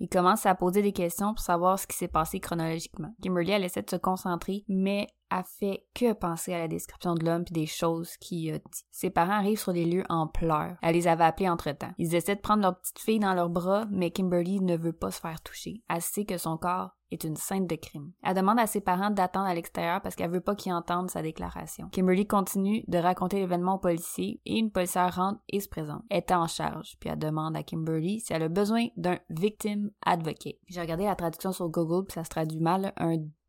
Il 0.00 0.08
commence 0.08 0.46
à 0.46 0.54
poser 0.54 0.82
des 0.82 0.92
questions 0.92 1.34
pour 1.34 1.42
savoir 1.42 1.78
ce 1.78 1.86
qui 1.86 1.96
s'est 1.96 2.08
passé 2.08 2.40
chronologiquement. 2.40 3.14
Kimberly, 3.22 3.52
elle 3.52 3.64
essaie 3.64 3.82
de 3.82 3.90
se 3.90 3.96
concentrer, 3.96 4.64
mais 4.68 5.06
a 5.34 5.42
fait 5.42 5.84
que 5.94 6.12
penser 6.12 6.54
à 6.54 6.58
la 6.58 6.68
description 6.68 7.14
de 7.14 7.24
l'homme 7.24 7.44
puis 7.44 7.52
des 7.52 7.66
choses 7.66 8.16
qu'il 8.18 8.54
a 8.54 8.58
dit. 8.58 8.84
Ses 8.92 9.10
parents 9.10 9.32
arrivent 9.32 9.58
sur 9.58 9.72
les 9.72 9.84
lieux 9.84 10.04
en 10.08 10.28
pleurs. 10.28 10.76
Elle 10.80 10.94
les 10.94 11.08
avait 11.08 11.24
appelés 11.24 11.48
entre-temps. 11.48 11.92
Ils 11.98 12.14
essaient 12.14 12.36
de 12.36 12.40
prendre 12.40 12.62
leur 12.62 12.78
petite 12.78 13.00
fille 13.00 13.18
dans 13.18 13.34
leurs 13.34 13.50
bras, 13.50 13.84
mais 13.90 14.12
Kimberly 14.12 14.60
ne 14.60 14.76
veut 14.76 14.92
pas 14.92 15.10
se 15.10 15.20
faire 15.20 15.40
toucher. 15.40 15.82
Elle 15.88 16.02
sait 16.02 16.24
que 16.24 16.38
son 16.38 16.56
corps 16.56 16.90
est 17.10 17.24
une 17.24 17.36
scène 17.36 17.66
de 17.66 17.74
crime. 17.74 18.12
Elle 18.22 18.34
demande 18.36 18.60
à 18.60 18.68
ses 18.68 18.80
parents 18.80 19.10
d'attendre 19.10 19.46
à 19.46 19.54
l'extérieur 19.54 20.00
parce 20.02 20.14
qu'elle 20.14 20.30
veut 20.30 20.40
pas 20.40 20.54
qu'ils 20.54 20.72
entendent 20.72 21.10
sa 21.10 21.22
déclaration. 21.22 21.88
Kimberly 21.90 22.26
continue 22.26 22.84
de 22.86 22.98
raconter 22.98 23.40
l'événement 23.40 23.74
aux 23.74 23.78
policiers 23.78 24.40
et 24.44 24.58
une 24.58 24.70
policière 24.70 25.16
rentre 25.16 25.40
et 25.48 25.58
se 25.58 25.68
présente. 25.68 26.02
Elle 26.10 26.18
est 26.18 26.32
en 26.32 26.46
charge, 26.46 26.96
puis 27.00 27.10
elle 27.10 27.18
demande 27.18 27.56
à 27.56 27.64
Kimberly 27.64 28.20
si 28.20 28.32
elle 28.32 28.44
a 28.44 28.48
besoin 28.48 28.86
d'un 28.96 29.18
victim 29.30 29.90
advocate. 30.06 30.58
J'ai 30.68 30.80
regardé 30.80 31.04
la 31.04 31.16
traduction 31.16 31.50
sur 31.50 31.68
Google, 31.68 32.06
puis 32.06 32.14
ça 32.14 32.24
se 32.24 32.30
traduit 32.30 32.60
mal, 32.60 32.92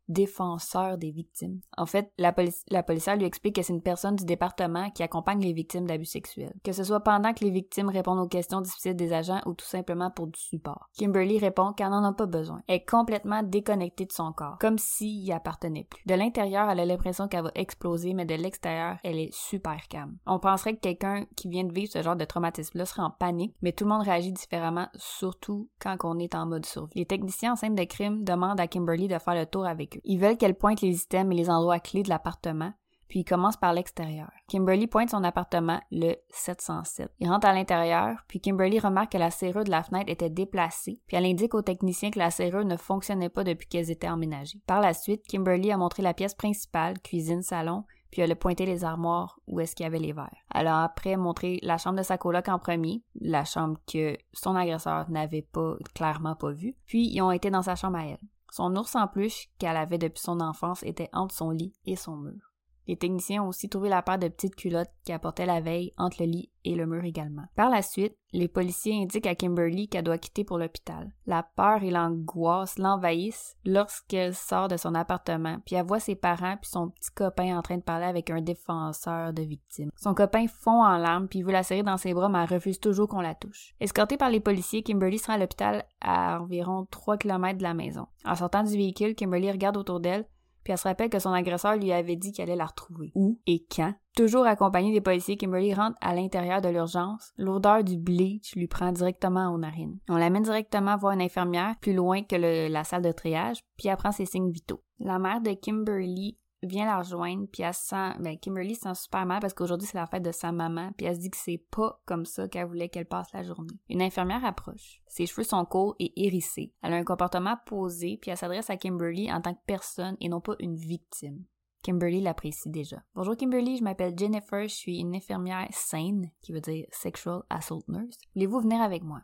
défenseur 0.08 0.98
des 0.98 1.10
victimes. 1.10 1.60
En 1.76 1.86
fait, 1.86 2.12
la, 2.18 2.32
police, 2.32 2.64
la 2.68 2.82
policière 2.82 3.16
lui 3.16 3.24
explique 3.24 3.56
que 3.56 3.62
c'est 3.62 3.72
une 3.72 3.82
personne 3.82 4.16
du 4.16 4.24
département 4.24 4.90
qui 4.90 5.02
accompagne 5.02 5.40
les 5.40 5.52
victimes 5.52 5.86
d'abus 5.86 6.04
sexuels. 6.04 6.54
Que 6.64 6.72
ce 6.72 6.84
soit 6.84 7.00
pendant 7.00 7.32
que 7.32 7.44
les 7.44 7.50
victimes 7.50 7.88
répondent 7.88 8.20
aux 8.20 8.28
questions 8.28 8.60
difficiles 8.60 8.96
des 8.96 9.12
agents 9.12 9.40
ou 9.46 9.54
tout 9.54 9.66
simplement 9.66 10.10
pour 10.10 10.26
du 10.26 10.38
support. 10.38 10.88
Kimberly 10.96 11.38
répond 11.38 11.72
qu'elle 11.72 11.90
n'en 11.90 12.04
a 12.04 12.12
pas 12.12 12.26
besoin. 12.26 12.62
Elle 12.68 12.76
est 12.76 12.88
complètement 12.88 13.42
déconnectée 13.42 14.06
de 14.06 14.12
son 14.12 14.32
corps, 14.32 14.58
comme 14.58 14.78
s'il 14.78 15.24
y 15.24 15.32
appartenait 15.32 15.86
plus. 15.88 16.02
De 16.06 16.14
l'intérieur, 16.14 16.70
elle 16.70 16.80
a 16.80 16.84
l'impression 16.84 17.28
qu'elle 17.28 17.44
va 17.44 17.52
exploser, 17.54 18.14
mais 18.14 18.24
de 18.24 18.34
l'extérieur, 18.34 18.96
elle 19.02 19.18
est 19.18 19.34
super 19.34 19.88
calme. 19.88 20.16
On 20.26 20.38
penserait 20.38 20.74
que 20.74 20.80
quelqu'un 20.80 21.26
qui 21.36 21.48
vient 21.48 21.64
de 21.64 21.72
vivre 21.72 21.92
ce 21.92 22.02
genre 22.02 22.16
de 22.16 22.24
traumatisme-là 22.24 22.86
serait 22.86 23.02
en 23.02 23.10
panique, 23.10 23.54
mais 23.62 23.72
tout 23.72 23.84
le 23.84 23.90
monde 23.90 24.02
réagit 24.02 24.32
différemment, 24.32 24.88
surtout 24.96 25.68
quand 25.80 25.96
on 26.04 26.18
est 26.18 26.34
en 26.34 26.46
mode 26.46 26.66
survie. 26.66 26.92
Les 26.94 27.06
techniciens 27.06 27.52
en 27.52 27.56
scène 27.56 27.74
de 27.74 27.84
crime 27.84 28.24
demandent 28.24 28.60
à 28.60 28.66
Kimberly 28.66 29.08
de 29.08 29.18
faire 29.18 29.34
le 29.34 29.46
tour 29.46 29.66
avec 29.66 29.95
Ils 30.04 30.18
veulent 30.18 30.36
qu'elle 30.36 30.56
pointe 30.56 30.80
les 30.80 31.02
items 31.02 31.32
et 31.32 31.36
les 31.36 31.50
endroits 31.50 31.80
clés 31.80 32.02
de 32.02 32.08
l'appartement, 32.08 32.72
puis 33.08 33.20
ils 33.20 33.24
commencent 33.24 33.56
par 33.56 33.72
l'extérieur. 33.72 34.30
Kimberly 34.48 34.86
pointe 34.86 35.10
son 35.10 35.24
appartement, 35.24 35.80
le 35.90 36.14
707. 36.30 37.10
Il 37.20 37.28
rentre 37.28 37.46
à 37.46 37.52
l'intérieur, 37.52 38.18
puis 38.28 38.40
Kimberly 38.40 38.78
remarque 38.78 39.12
que 39.12 39.18
la 39.18 39.30
serrure 39.30 39.64
de 39.64 39.70
la 39.70 39.82
fenêtre 39.82 40.10
était 40.10 40.30
déplacée, 40.30 41.00
puis 41.06 41.16
elle 41.16 41.26
indique 41.26 41.54
aux 41.54 41.62
techniciens 41.62 42.10
que 42.10 42.18
la 42.18 42.30
serrure 42.30 42.64
ne 42.64 42.76
fonctionnait 42.76 43.28
pas 43.28 43.44
depuis 43.44 43.68
qu'elles 43.68 43.90
étaient 43.90 44.08
emménagées. 44.08 44.60
Par 44.66 44.80
la 44.80 44.94
suite, 44.94 45.26
Kimberly 45.28 45.70
a 45.70 45.76
montré 45.76 46.02
la 46.02 46.14
pièce 46.14 46.34
principale, 46.34 46.98
cuisine, 47.00 47.42
salon, 47.42 47.84
puis 48.10 48.22
elle 48.22 48.32
a 48.32 48.36
pointé 48.36 48.66
les 48.66 48.84
armoires 48.84 49.40
où 49.46 49.60
est-ce 49.60 49.74
qu'il 49.74 49.84
y 49.84 49.86
avait 49.86 49.98
les 49.98 50.12
verres. 50.12 50.44
Elle 50.54 50.68
a 50.68 50.84
après 50.84 51.16
montré 51.16 51.58
la 51.62 51.76
chambre 51.76 51.98
de 51.98 52.02
sa 52.02 52.18
coloc 52.18 52.48
en 52.48 52.58
premier, 52.58 53.02
la 53.20 53.44
chambre 53.44 53.78
que 53.86 54.16
son 54.32 54.54
agresseur 54.56 55.10
n'avait 55.10 55.42
pas 55.42 55.74
clairement 55.94 56.34
pas 56.34 56.52
vue, 56.52 56.74
puis 56.86 57.08
ils 57.12 57.20
ont 57.20 57.32
été 57.32 57.50
dans 57.50 57.62
sa 57.62 57.74
chambre 57.74 57.98
à 57.98 58.06
elle. 58.06 58.18
Son 58.56 58.74
ours 58.76 58.94
en 58.94 59.06
peluche 59.06 59.50
qu'elle 59.58 59.76
avait 59.76 59.98
depuis 59.98 60.22
son 60.22 60.40
enfance 60.40 60.82
était 60.82 61.10
entre 61.12 61.34
son 61.34 61.50
lit 61.50 61.74
et 61.84 61.94
son 61.94 62.16
mur. 62.16 62.54
Les 62.86 62.96
techniciens 62.96 63.42
ont 63.42 63.48
aussi 63.48 63.68
trouvé 63.68 63.88
la 63.88 64.02
paire 64.02 64.18
de 64.18 64.28
petites 64.28 64.56
culottes 64.56 64.90
qu'elle 65.04 65.18
portait 65.18 65.46
la 65.46 65.60
veille 65.60 65.92
entre 65.96 66.18
le 66.20 66.26
lit 66.26 66.50
et 66.64 66.74
le 66.74 66.86
mur 66.86 67.04
également. 67.04 67.44
Par 67.54 67.70
la 67.70 67.82
suite, 67.82 68.16
les 68.32 68.48
policiers 68.48 69.00
indiquent 69.00 69.26
à 69.26 69.34
Kimberly 69.34 69.88
qu'elle 69.88 70.04
doit 70.04 70.18
quitter 70.18 70.44
pour 70.44 70.58
l'hôpital. 70.58 71.12
La 71.26 71.42
peur 71.42 71.82
et 71.82 71.90
l'angoisse 71.90 72.78
l'envahissent 72.78 73.56
lorsqu'elle 73.64 74.34
sort 74.34 74.68
de 74.68 74.76
son 74.76 74.94
appartement, 74.94 75.58
puis 75.64 75.76
elle 75.76 75.86
voit 75.86 76.00
ses 76.00 76.16
parents 76.16 76.56
puis 76.60 76.68
son 76.68 76.90
petit 76.90 77.10
copain 77.14 77.56
en 77.56 77.62
train 77.62 77.76
de 77.76 77.82
parler 77.82 78.06
avec 78.06 78.30
un 78.30 78.40
défenseur 78.40 79.32
de 79.32 79.42
victimes. 79.42 79.90
Son 79.96 80.14
copain 80.14 80.46
fond 80.48 80.82
en 80.82 80.98
larmes 80.98 81.28
puis 81.28 81.42
veut 81.42 81.52
la 81.52 81.62
serrer 81.62 81.82
dans 81.82 81.96
ses 81.96 82.14
bras, 82.14 82.28
mais 82.28 82.42
elle 82.42 82.54
refuse 82.54 82.80
toujours 82.80 83.08
qu'on 83.08 83.20
la 83.20 83.34
touche. 83.34 83.74
Escortée 83.80 84.16
par 84.16 84.30
les 84.30 84.40
policiers, 84.40 84.82
Kimberly 84.82 85.18
sera 85.18 85.34
à 85.34 85.38
l'hôpital 85.38 85.84
à 86.00 86.40
environ 86.40 86.86
3 86.90 87.16
km 87.16 87.58
de 87.58 87.62
la 87.62 87.74
maison. 87.74 88.06
En 88.24 88.34
sortant 88.34 88.64
du 88.64 88.76
véhicule, 88.76 89.14
Kimberly 89.14 89.50
regarde 89.50 89.76
autour 89.76 90.00
d'elle 90.00 90.26
puis 90.66 90.72
elle 90.72 90.78
se 90.78 90.88
rappelle 90.88 91.10
que 91.10 91.20
son 91.20 91.30
agresseur 91.30 91.76
lui 91.76 91.92
avait 91.92 92.16
dit 92.16 92.32
qu'elle 92.32 92.48
allait 92.48 92.56
la 92.56 92.66
retrouver. 92.66 93.12
Où 93.14 93.38
et 93.46 93.64
quand? 93.70 93.94
Toujours 94.16 94.46
accompagnée 94.46 94.92
des 94.92 95.00
policiers, 95.00 95.36
Kimberly 95.36 95.72
rentre 95.72 95.96
à 96.00 96.12
l'intérieur 96.12 96.60
de 96.60 96.68
l'urgence. 96.68 97.32
L'odeur 97.36 97.84
du 97.84 97.96
bleach 97.96 98.56
lui 98.56 98.66
prend 98.66 98.90
directement 98.90 99.54
aux 99.54 99.58
narines. 99.58 100.00
On 100.08 100.16
l'amène 100.16 100.42
directement 100.42 100.96
voir 100.96 101.12
une 101.12 101.22
infirmière, 101.22 101.76
plus 101.80 101.92
loin 101.92 102.24
que 102.24 102.34
la 102.68 102.82
salle 102.82 103.02
de 103.02 103.12
triage, 103.12 103.60
puis 103.76 103.86
elle 103.86 103.96
prend 103.96 104.10
ses 104.10 104.26
signes 104.26 104.50
vitaux. 104.50 104.82
La 104.98 105.20
mère 105.20 105.40
de 105.40 105.52
Kimberly 105.52 106.36
vient 106.66 106.86
la 106.86 106.98
rejoindre, 106.98 107.46
puis 107.50 107.62
elle 107.62 107.74
se 107.74 107.88
sent, 107.88 108.12
ben, 108.20 108.38
Kimberly 108.38 108.74
se 108.74 108.82
sent 108.82 108.94
super 108.94 109.26
mal 109.26 109.40
parce 109.40 109.54
qu'aujourd'hui 109.54 109.86
c'est 109.86 109.98
la 109.98 110.06
fête 110.06 110.22
de 110.22 110.32
sa 110.32 110.52
maman, 110.52 110.92
puis 110.96 111.06
elle 111.06 111.16
se 111.16 111.20
dit 111.20 111.30
que 111.30 111.36
c'est 111.36 111.62
pas 111.70 112.00
comme 112.06 112.24
ça 112.24 112.48
qu'elle 112.48 112.66
voulait 112.66 112.88
qu'elle 112.88 113.06
passe 113.06 113.32
la 113.32 113.42
journée. 113.42 113.78
Une 113.88 114.02
infirmière 114.02 114.44
approche. 114.44 115.02
Ses 115.06 115.26
cheveux 115.26 115.44
sont 115.44 115.64
courts 115.64 115.96
et 115.98 116.12
hérissés. 116.26 116.72
Elle 116.82 116.92
a 116.92 116.96
un 116.96 117.04
comportement 117.04 117.56
posé, 117.66 118.18
puis 118.20 118.30
elle 118.30 118.36
s'adresse 118.36 118.70
à 118.70 118.76
Kimberly 118.76 119.32
en 119.32 119.40
tant 119.40 119.54
que 119.54 119.60
personne 119.66 120.16
et 120.20 120.28
non 120.28 120.40
pas 120.40 120.56
une 120.60 120.76
victime. 120.76 121.44
Kimberly 121.82 122.20
l'apprécie 122.20 122.68
déjà. 122.68 123.02
Bonjour 123.14 123.36
Kimberly, 123.36 123.76
je 123.76 123.84
m'appelle 123.84 124.18
Jennifer, 124.18 124.62
je 124.62 124.74
suis 124.74 124.98
une 124.98 125.14
infirmière 125.14 125.68
saine, 125.70 126.30
qui 126.42 126.52
veut 126.52 126.60
dire 126.60 126.86
Sexual 126.90 127.42
Assault 127.48 127.84
Nurse. 127.86 128.16
Voulez-vous 128.34 128.60
venir 128.60 128.80
avec 128.80 129.04
moi? 129.04 129.20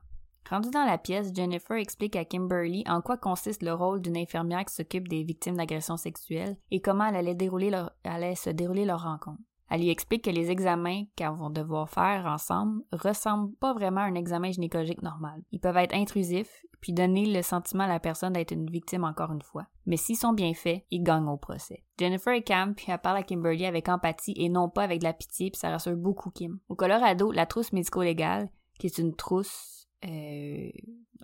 Rendue 0.49 0.71
dans 0.71 0.85
la 0.85 0.99
pièce, 0.99 1.33
Jennifer 1.35 1.77
explique 1.77 2.17
à 2.17 2.25
Kimberly 2.25 2.85
en 2.87 3.01
quoi 3.01 3.17
consiste 3.17 3.63
le 3.63 3.73
rôle 3.73 4.03
d'une 4.03 4.17
infirmière 4.17 4.65
qui 4.65 4.75
s'occupe 4.75 5.09
des 5.09 5.23
victimes 5.23 5.57
d'agressions 5.57 5.97
sexuelles 5.97 6.57
et 6.71 6.81
comment 6.81 7.07
elle 7.07 7.17
allait, 7.17 8.35
se 8.35 8.51
dérouler 8.51 8.85
leur 8.85 9.03
rencontre. 9.03 9.41
Elle 9.71 9.81
lui 9.81 9.89
explique 9.89 10.25
que 10.25 10.31
les 10.31 10.51
examens 10.51 11.05
qu'elles 11.17 11.31
vont 11.31 11.49
devoir 11.49 11.89
faire 11.89 12.27
ensemble 12.27 12.83
ressemblent 12.93 13.55
pas 13.55 13.73
vraiment 13.73 14.03
à 14.03 14.05
un 14.05 14.15
examen 14.15 14.51
gynécologique 14.51 15.01
normal. 15.01 15.43
Ils 15.51 15.61
peuvent 15.61 15.79
être 15.79 15.95
intrusifs, 15.95 16.67
puis 16.83 16.93
donner 16.93 17.25
le 17.25 17.41
sentiment 17.41 17.85
à 17.85 17.89
la 17.89 18.01
personne 18.01 18.35
d'être 18.35 18.51
une 18.51 18.69
victime 18.69 19.05
encore 19.05 19.33
une 19.33 19.41
fois. 19.41 19.67
Mais 19.87 19.97
s'ils 19.97 20.19
sont 20.19 20.35
bien 20.35 20.53
faits, 20.53 20.85
ils 20.91 21.03
gagnent 21.03 21.29
au 21.29 21.39
procès. 21.39 21.85
Jennifer 21.99 22.35
est 22.35 22.43
calme, 22.43 22.75
puis 22.75 22.87
elle 22.89 22.99
parle 22.99 23.17
à 23.17 23.23
Kimberly 23.23 23.65
avec 23.65 23.89
empathie 23.89 24.35
et 24.37 24.51
non 24.51 24.69
pas 24.69 24.83
avec 24.83 24.99
de 24.99 25.05
la 25.05 25.15
pitié, 25.15 25.51
puis 25.51 25.59
ça 25.59 25.71
rassure 25.71 25.97
beaucoup 25.97 26.31
Kim. 26.31 26.59
Au 26.69 26.75
Colorado, 26.75 27.33
la 27.33 27.47
trousse 27.47 27.73
médico-légale, 27.73 28.51
qui 28.79 28.89
est 28.89 28.99
une 28.99 29.15
trousse 29.15 29.82
euh, 30.05 30.71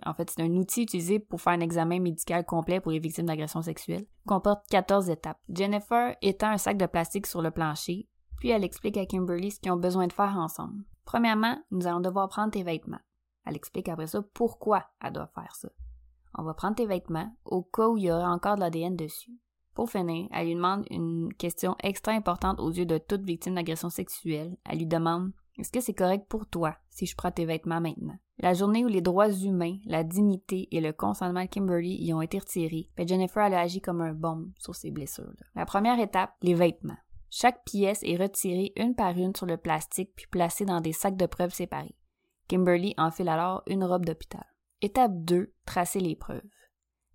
en 0.05 0.13
fait, 0.13 0.29
c'est 0.29 0.41
un 0.41 0.55
outil 0.55 0.83
utilisé 0.83 1.19
pour 1.19 1.41
faire 1.41 1.53
un 1.53 1.59
examen 1.59 1.99
médical 1.99 2.45
complet 2.45 2.79
pour 2.79 2.91
les 2.91 2.99
victimes 2.99 3.25
d'agressions 3.25 3.61
sexuelles. 3.61 4.05
Comporte 4.25 4.65
14 4.69 5.09
étapes. 5.09 5.39
Jennifer 5.49 6.15
étend 6.21 6.51
un 6.51 6.57
sac 6.57 6.77
de 6.77 6.85
plastique 6.85 7.27
sur 7.27 7.41
le 7.41 7.51
plancher, 7.51 8.07
puis 8.37 8.49
elle 8.49 8.63
explique 8.63 8.97
à 8.97 9.05
Kimberly 9.05 9.51
ce 9.51 9.59
qu'ils 9.59 9.71
ont 9.71 9.77
besoin 9.77 10.07
de 10.07 10.13
faire 10.13 10.37
ensemble. 10.37 10.83
Premièrement, 11.05 11.57
nous 11.71 11.87
allons 11.87 11.99
devoir 11.99 12.29
prendre 12.29 12.51
tes 12.51 12.63
vêtements. 12.63 12.99
Elle 13.45 13.55
explique 13.55 13.89
après 13.89 14.07
ça 14.07 14.21
pourquoi 14.33 14.85
elle 15.01 15.13
doit 15.13 15.31
faire 15.33 15.55
ça. 15.55 15.69
On 16.37 16.43
va 16.43 16.53
prendre 16.53 16.75
tes 16.75 16.85
vêtements 16.85 17.35
au 17.45 17.63
cas 17.63 17.87
où 17.87 17.97
il 17.97 18.03
y 18.03 18.11
aura 18.11 18.31
encore 18.31 18.55
de 18.55 18.61
l'ADN 18.61 18.95
dessus. 18.95 19.39
Pour 19.73 19.89
finir, 19.89 20.27
elle 20.31 20.47
lui 20.47 20.55
demande 20.55 20.85
une 20.89 21.33
question 21.33 21.75
extra 21.81 22.11
importante 22.11 22.59
aux 22.59 22.71
yeux 22.71 22.85
de 22.85 22.97
toute 22.97 23.21
victime 23.21 23.55
d'agression 23.55 23.89
sexuelle. 23.89 24.57
Elle 24.65 24.79
lui 24.79 24.85
demande 24.85 25.31
Est-ce 25.59 25.71
que 25.71 25.81
c'est 25.81 25.93
correct 25.93 26.25
pour 26.29 26.45
toi 26.45 26.77
si 26.89 27.05
je 27.05 27.17
prends 27.17 27.31
tes 27.31 27.45
vêtements 27.45 27.81
maintenant? 27.81 28.17
La 28.37 28.53
journée 28.53 28.85
où 28.85 28.87
les 28.87 29.01
droits 29.01 29.29
humains, 29.29 29.75
la 29.85 30.05
dignité 30.05 30.69
et 30.71 30.79
le 30.79 30.93
consentement 30.93 31.43
de 31.43 31.49
Kimberly 31.49 32.01
y 32.01 32.13
ont 32.13 32.21
été 32.21 32.39
retirés, 32.39 32.89
ben 32.95 33.05
Jennifer 33.05 33.43
a 33.43 33.59
agi 33.59 33.81
comme 33.81 33.99
un 33.99 34.13
bombe 34.13 34.49
sur 34.57 34.73
ses 34.73 34.89
blessures. 34.89 35.33
La 35.55 35.65
première 35.65 35.99
étape, 35.99 36.33
les 36.41 36.53
vêtements. 36.53 36.97
Chaque 37.29 37.65
pièce 37.65 37.99
est 38.03 38.15
retirée 38.15 38.71
une 38.77 38.95
par 38.95 39.17
une 39.17 39.35
sur 39.35 39.45
le 39.45 39.57
plastique 39.57 40.13
puis 40.15 40.27
placée 40.31 40.63
dans 40.63 40.79
des 40.79 40.93
sacs 40.93 41.17
de 41.17 41.25
preuves 41.25 41.53
séparés. 41.53 41.97
Kimberly 42.47 42.95
enfile 42.97 43.27
alors 43.27 43.61
une 43.67 43.83
robe 43.83 44.05
d'hôpital. 44.05 44.45
Étape 44.81 45.11
2. 45.13 45.53
Tracer 45.65 45.99
les 45.99 46.15
preuves. 46.15 46.41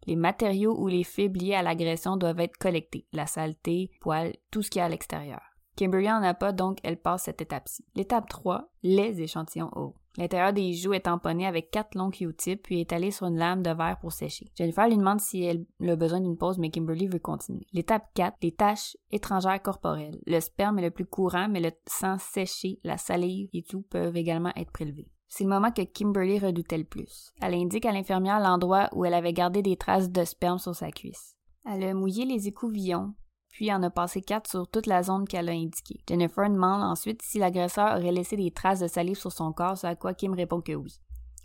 Les 0.06 0.16
matériaux 0.16 0.78
ou 0.78 0.86
les 0.86 1.02
fibres 1.02 1.40
liés 1.40 1.54
à 1.54 1.62
l'agression 1.62 2.18
doivent 2.18 2.40
être 2.40 2.58
collectés, 2.58 3.06
la 3.14 3.26
saleté, 3.26 3.90
poils, 4.02 4.36
tout 4.50 4.60
ce 4.60 4.68
qui 4.68 4.80
est 4.80 4.82
à 4.82 4.88
l'extérieur. 4.90 5.40
Kimberly 5.76 6.10
en 6.10 6.22
a 6.22 6.34
pas, 6.34 6.52
donc 6.52 6.78
elle 6.82 7.00
passe 7.00 7.24
cette 7.24 7.42
étape-ci. 7.42 7.84
L'étape 7.94 8.28
3, 8.28 8.68
les 8.82 9.20
échantillons 9.20 9.70
hauts. 9.74 9.94
L'intérieur 10.16 10.52
des 10.52 10.72
joues 10.74 10.92
est 10.92 11.00
tamponné 11.00 11.44
avec 11.44 11.72
quatre 11.72 11.96
longs 11.96 12.10
Q-tips 12.10 12.62
puis 12.62 12.80
étalé 12.80 13.10
sur 13.10 13.26
une 13.26 13.36
lame 13.36 13.62
de 13.62 13.70
verre 13.70 13.98
pour 14.00 14.12
sécher. 14.12 14.46
Jennifer 14.56 14.86
lui 14.86 14.96
demande 14.96 15.20
si 15.20 15.42
elle 15.42 15.66
a 15.88 15.96
besoin 15.96 16.20
d'une 16.20 16.36
pause, 16.36 16.58
mais 16.58 16.70
Kimberly 16.70 17.08
veut 17.08 17.18
continuer. 17.18 17.66
L'étape 17.72 18.06
4, 18.14 18.36
les 18.42 18.52
taches 18.52 18.96
étrangères 19.10 19.60
corporelles. 19.60 20.20
Le 20.26 20.38
sperme 20.38 20.78
est 20.78 20.82
le 20.82 20.90
plus 20.92 21.06
courant, 21.06 21.48
mais 21.48 21.60
le 21.60 21.72
sang 21.88 22.18
séché, 22.18 22.78
la 22.84 22.96
salive 22.96 23.48
et 23.52 23.62
tout 23.62 23.82
peuvent 23.82 24.16
également 24.16 24.52
être 24.54 24.70
prélevés. 24.70 25.10
C'est 25.26 25.42
le 25.42 25.50
moment 25.50 25.72
que 25.72 25.82
Kimberly 25.82 26.38
redoutait 26.38 26.78
le 26.78 26.84
plus. 26.84 27.32
Elle 27.42 27.54
indique 27.54 27.86
à 27.86 27.92
l'infirmière 27.92 28.38
l'endroit 28.38 28.88
où 28.92 29.04
elle 29.04 29.14
avait 29.14 29.32
gardé 29.32 29.62
des 29.62 29.76
traces 29.76 30.10
de 30.10 30.24
sperme 30.24 30.58
sur 30.58 30.76
sa 30.76 30.92
cuisse. 30.92 31.36
Elle 31.66 31.82
a 31.82 31.94
mouillé 31.94 32.24
les 32.24 32.46
écouvillons, 32.46 33.14
puis 33.54 33.72
en 33.72 33.84
a 33.84 33.90
passé 33.90 34.20
quatre 34.20 34.50
sur 34.50 34.66
toute 34.66 34.86
la 34.86 35.04
zone 35.04 35.28
qu'elle 35.28 35.48
a 35.48 35.52
indiquée. 35.52 36.00
Jennifer 36.08 36.50
demande 36.50 36.82
ensuite 36.82 37.22
si 37.22 37.38
l'agresseur 37.38 37.96
aurait 37.96 38.10
laissé 38.10 38.36
des 38.36 38.50
traces 38.50 38.80
de 38.80 38.88
salive 38.88 39.16
sur 39.16 39.30
son 39.30 39.52
corps, 39.52 39.84
à 39.84 39.94
quoi 39.94 40.12
Kim 40.12 40.34
répond 40.34 40.60
que 40.60 40.72
oui. 40.72 40.98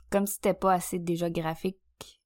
Comme 0.09 0.25
c'était 0.25 0.55
pas 0.55 0.73
assez 0.73 0.97
déjà 0.97 1.29
graphique 1.29 1.77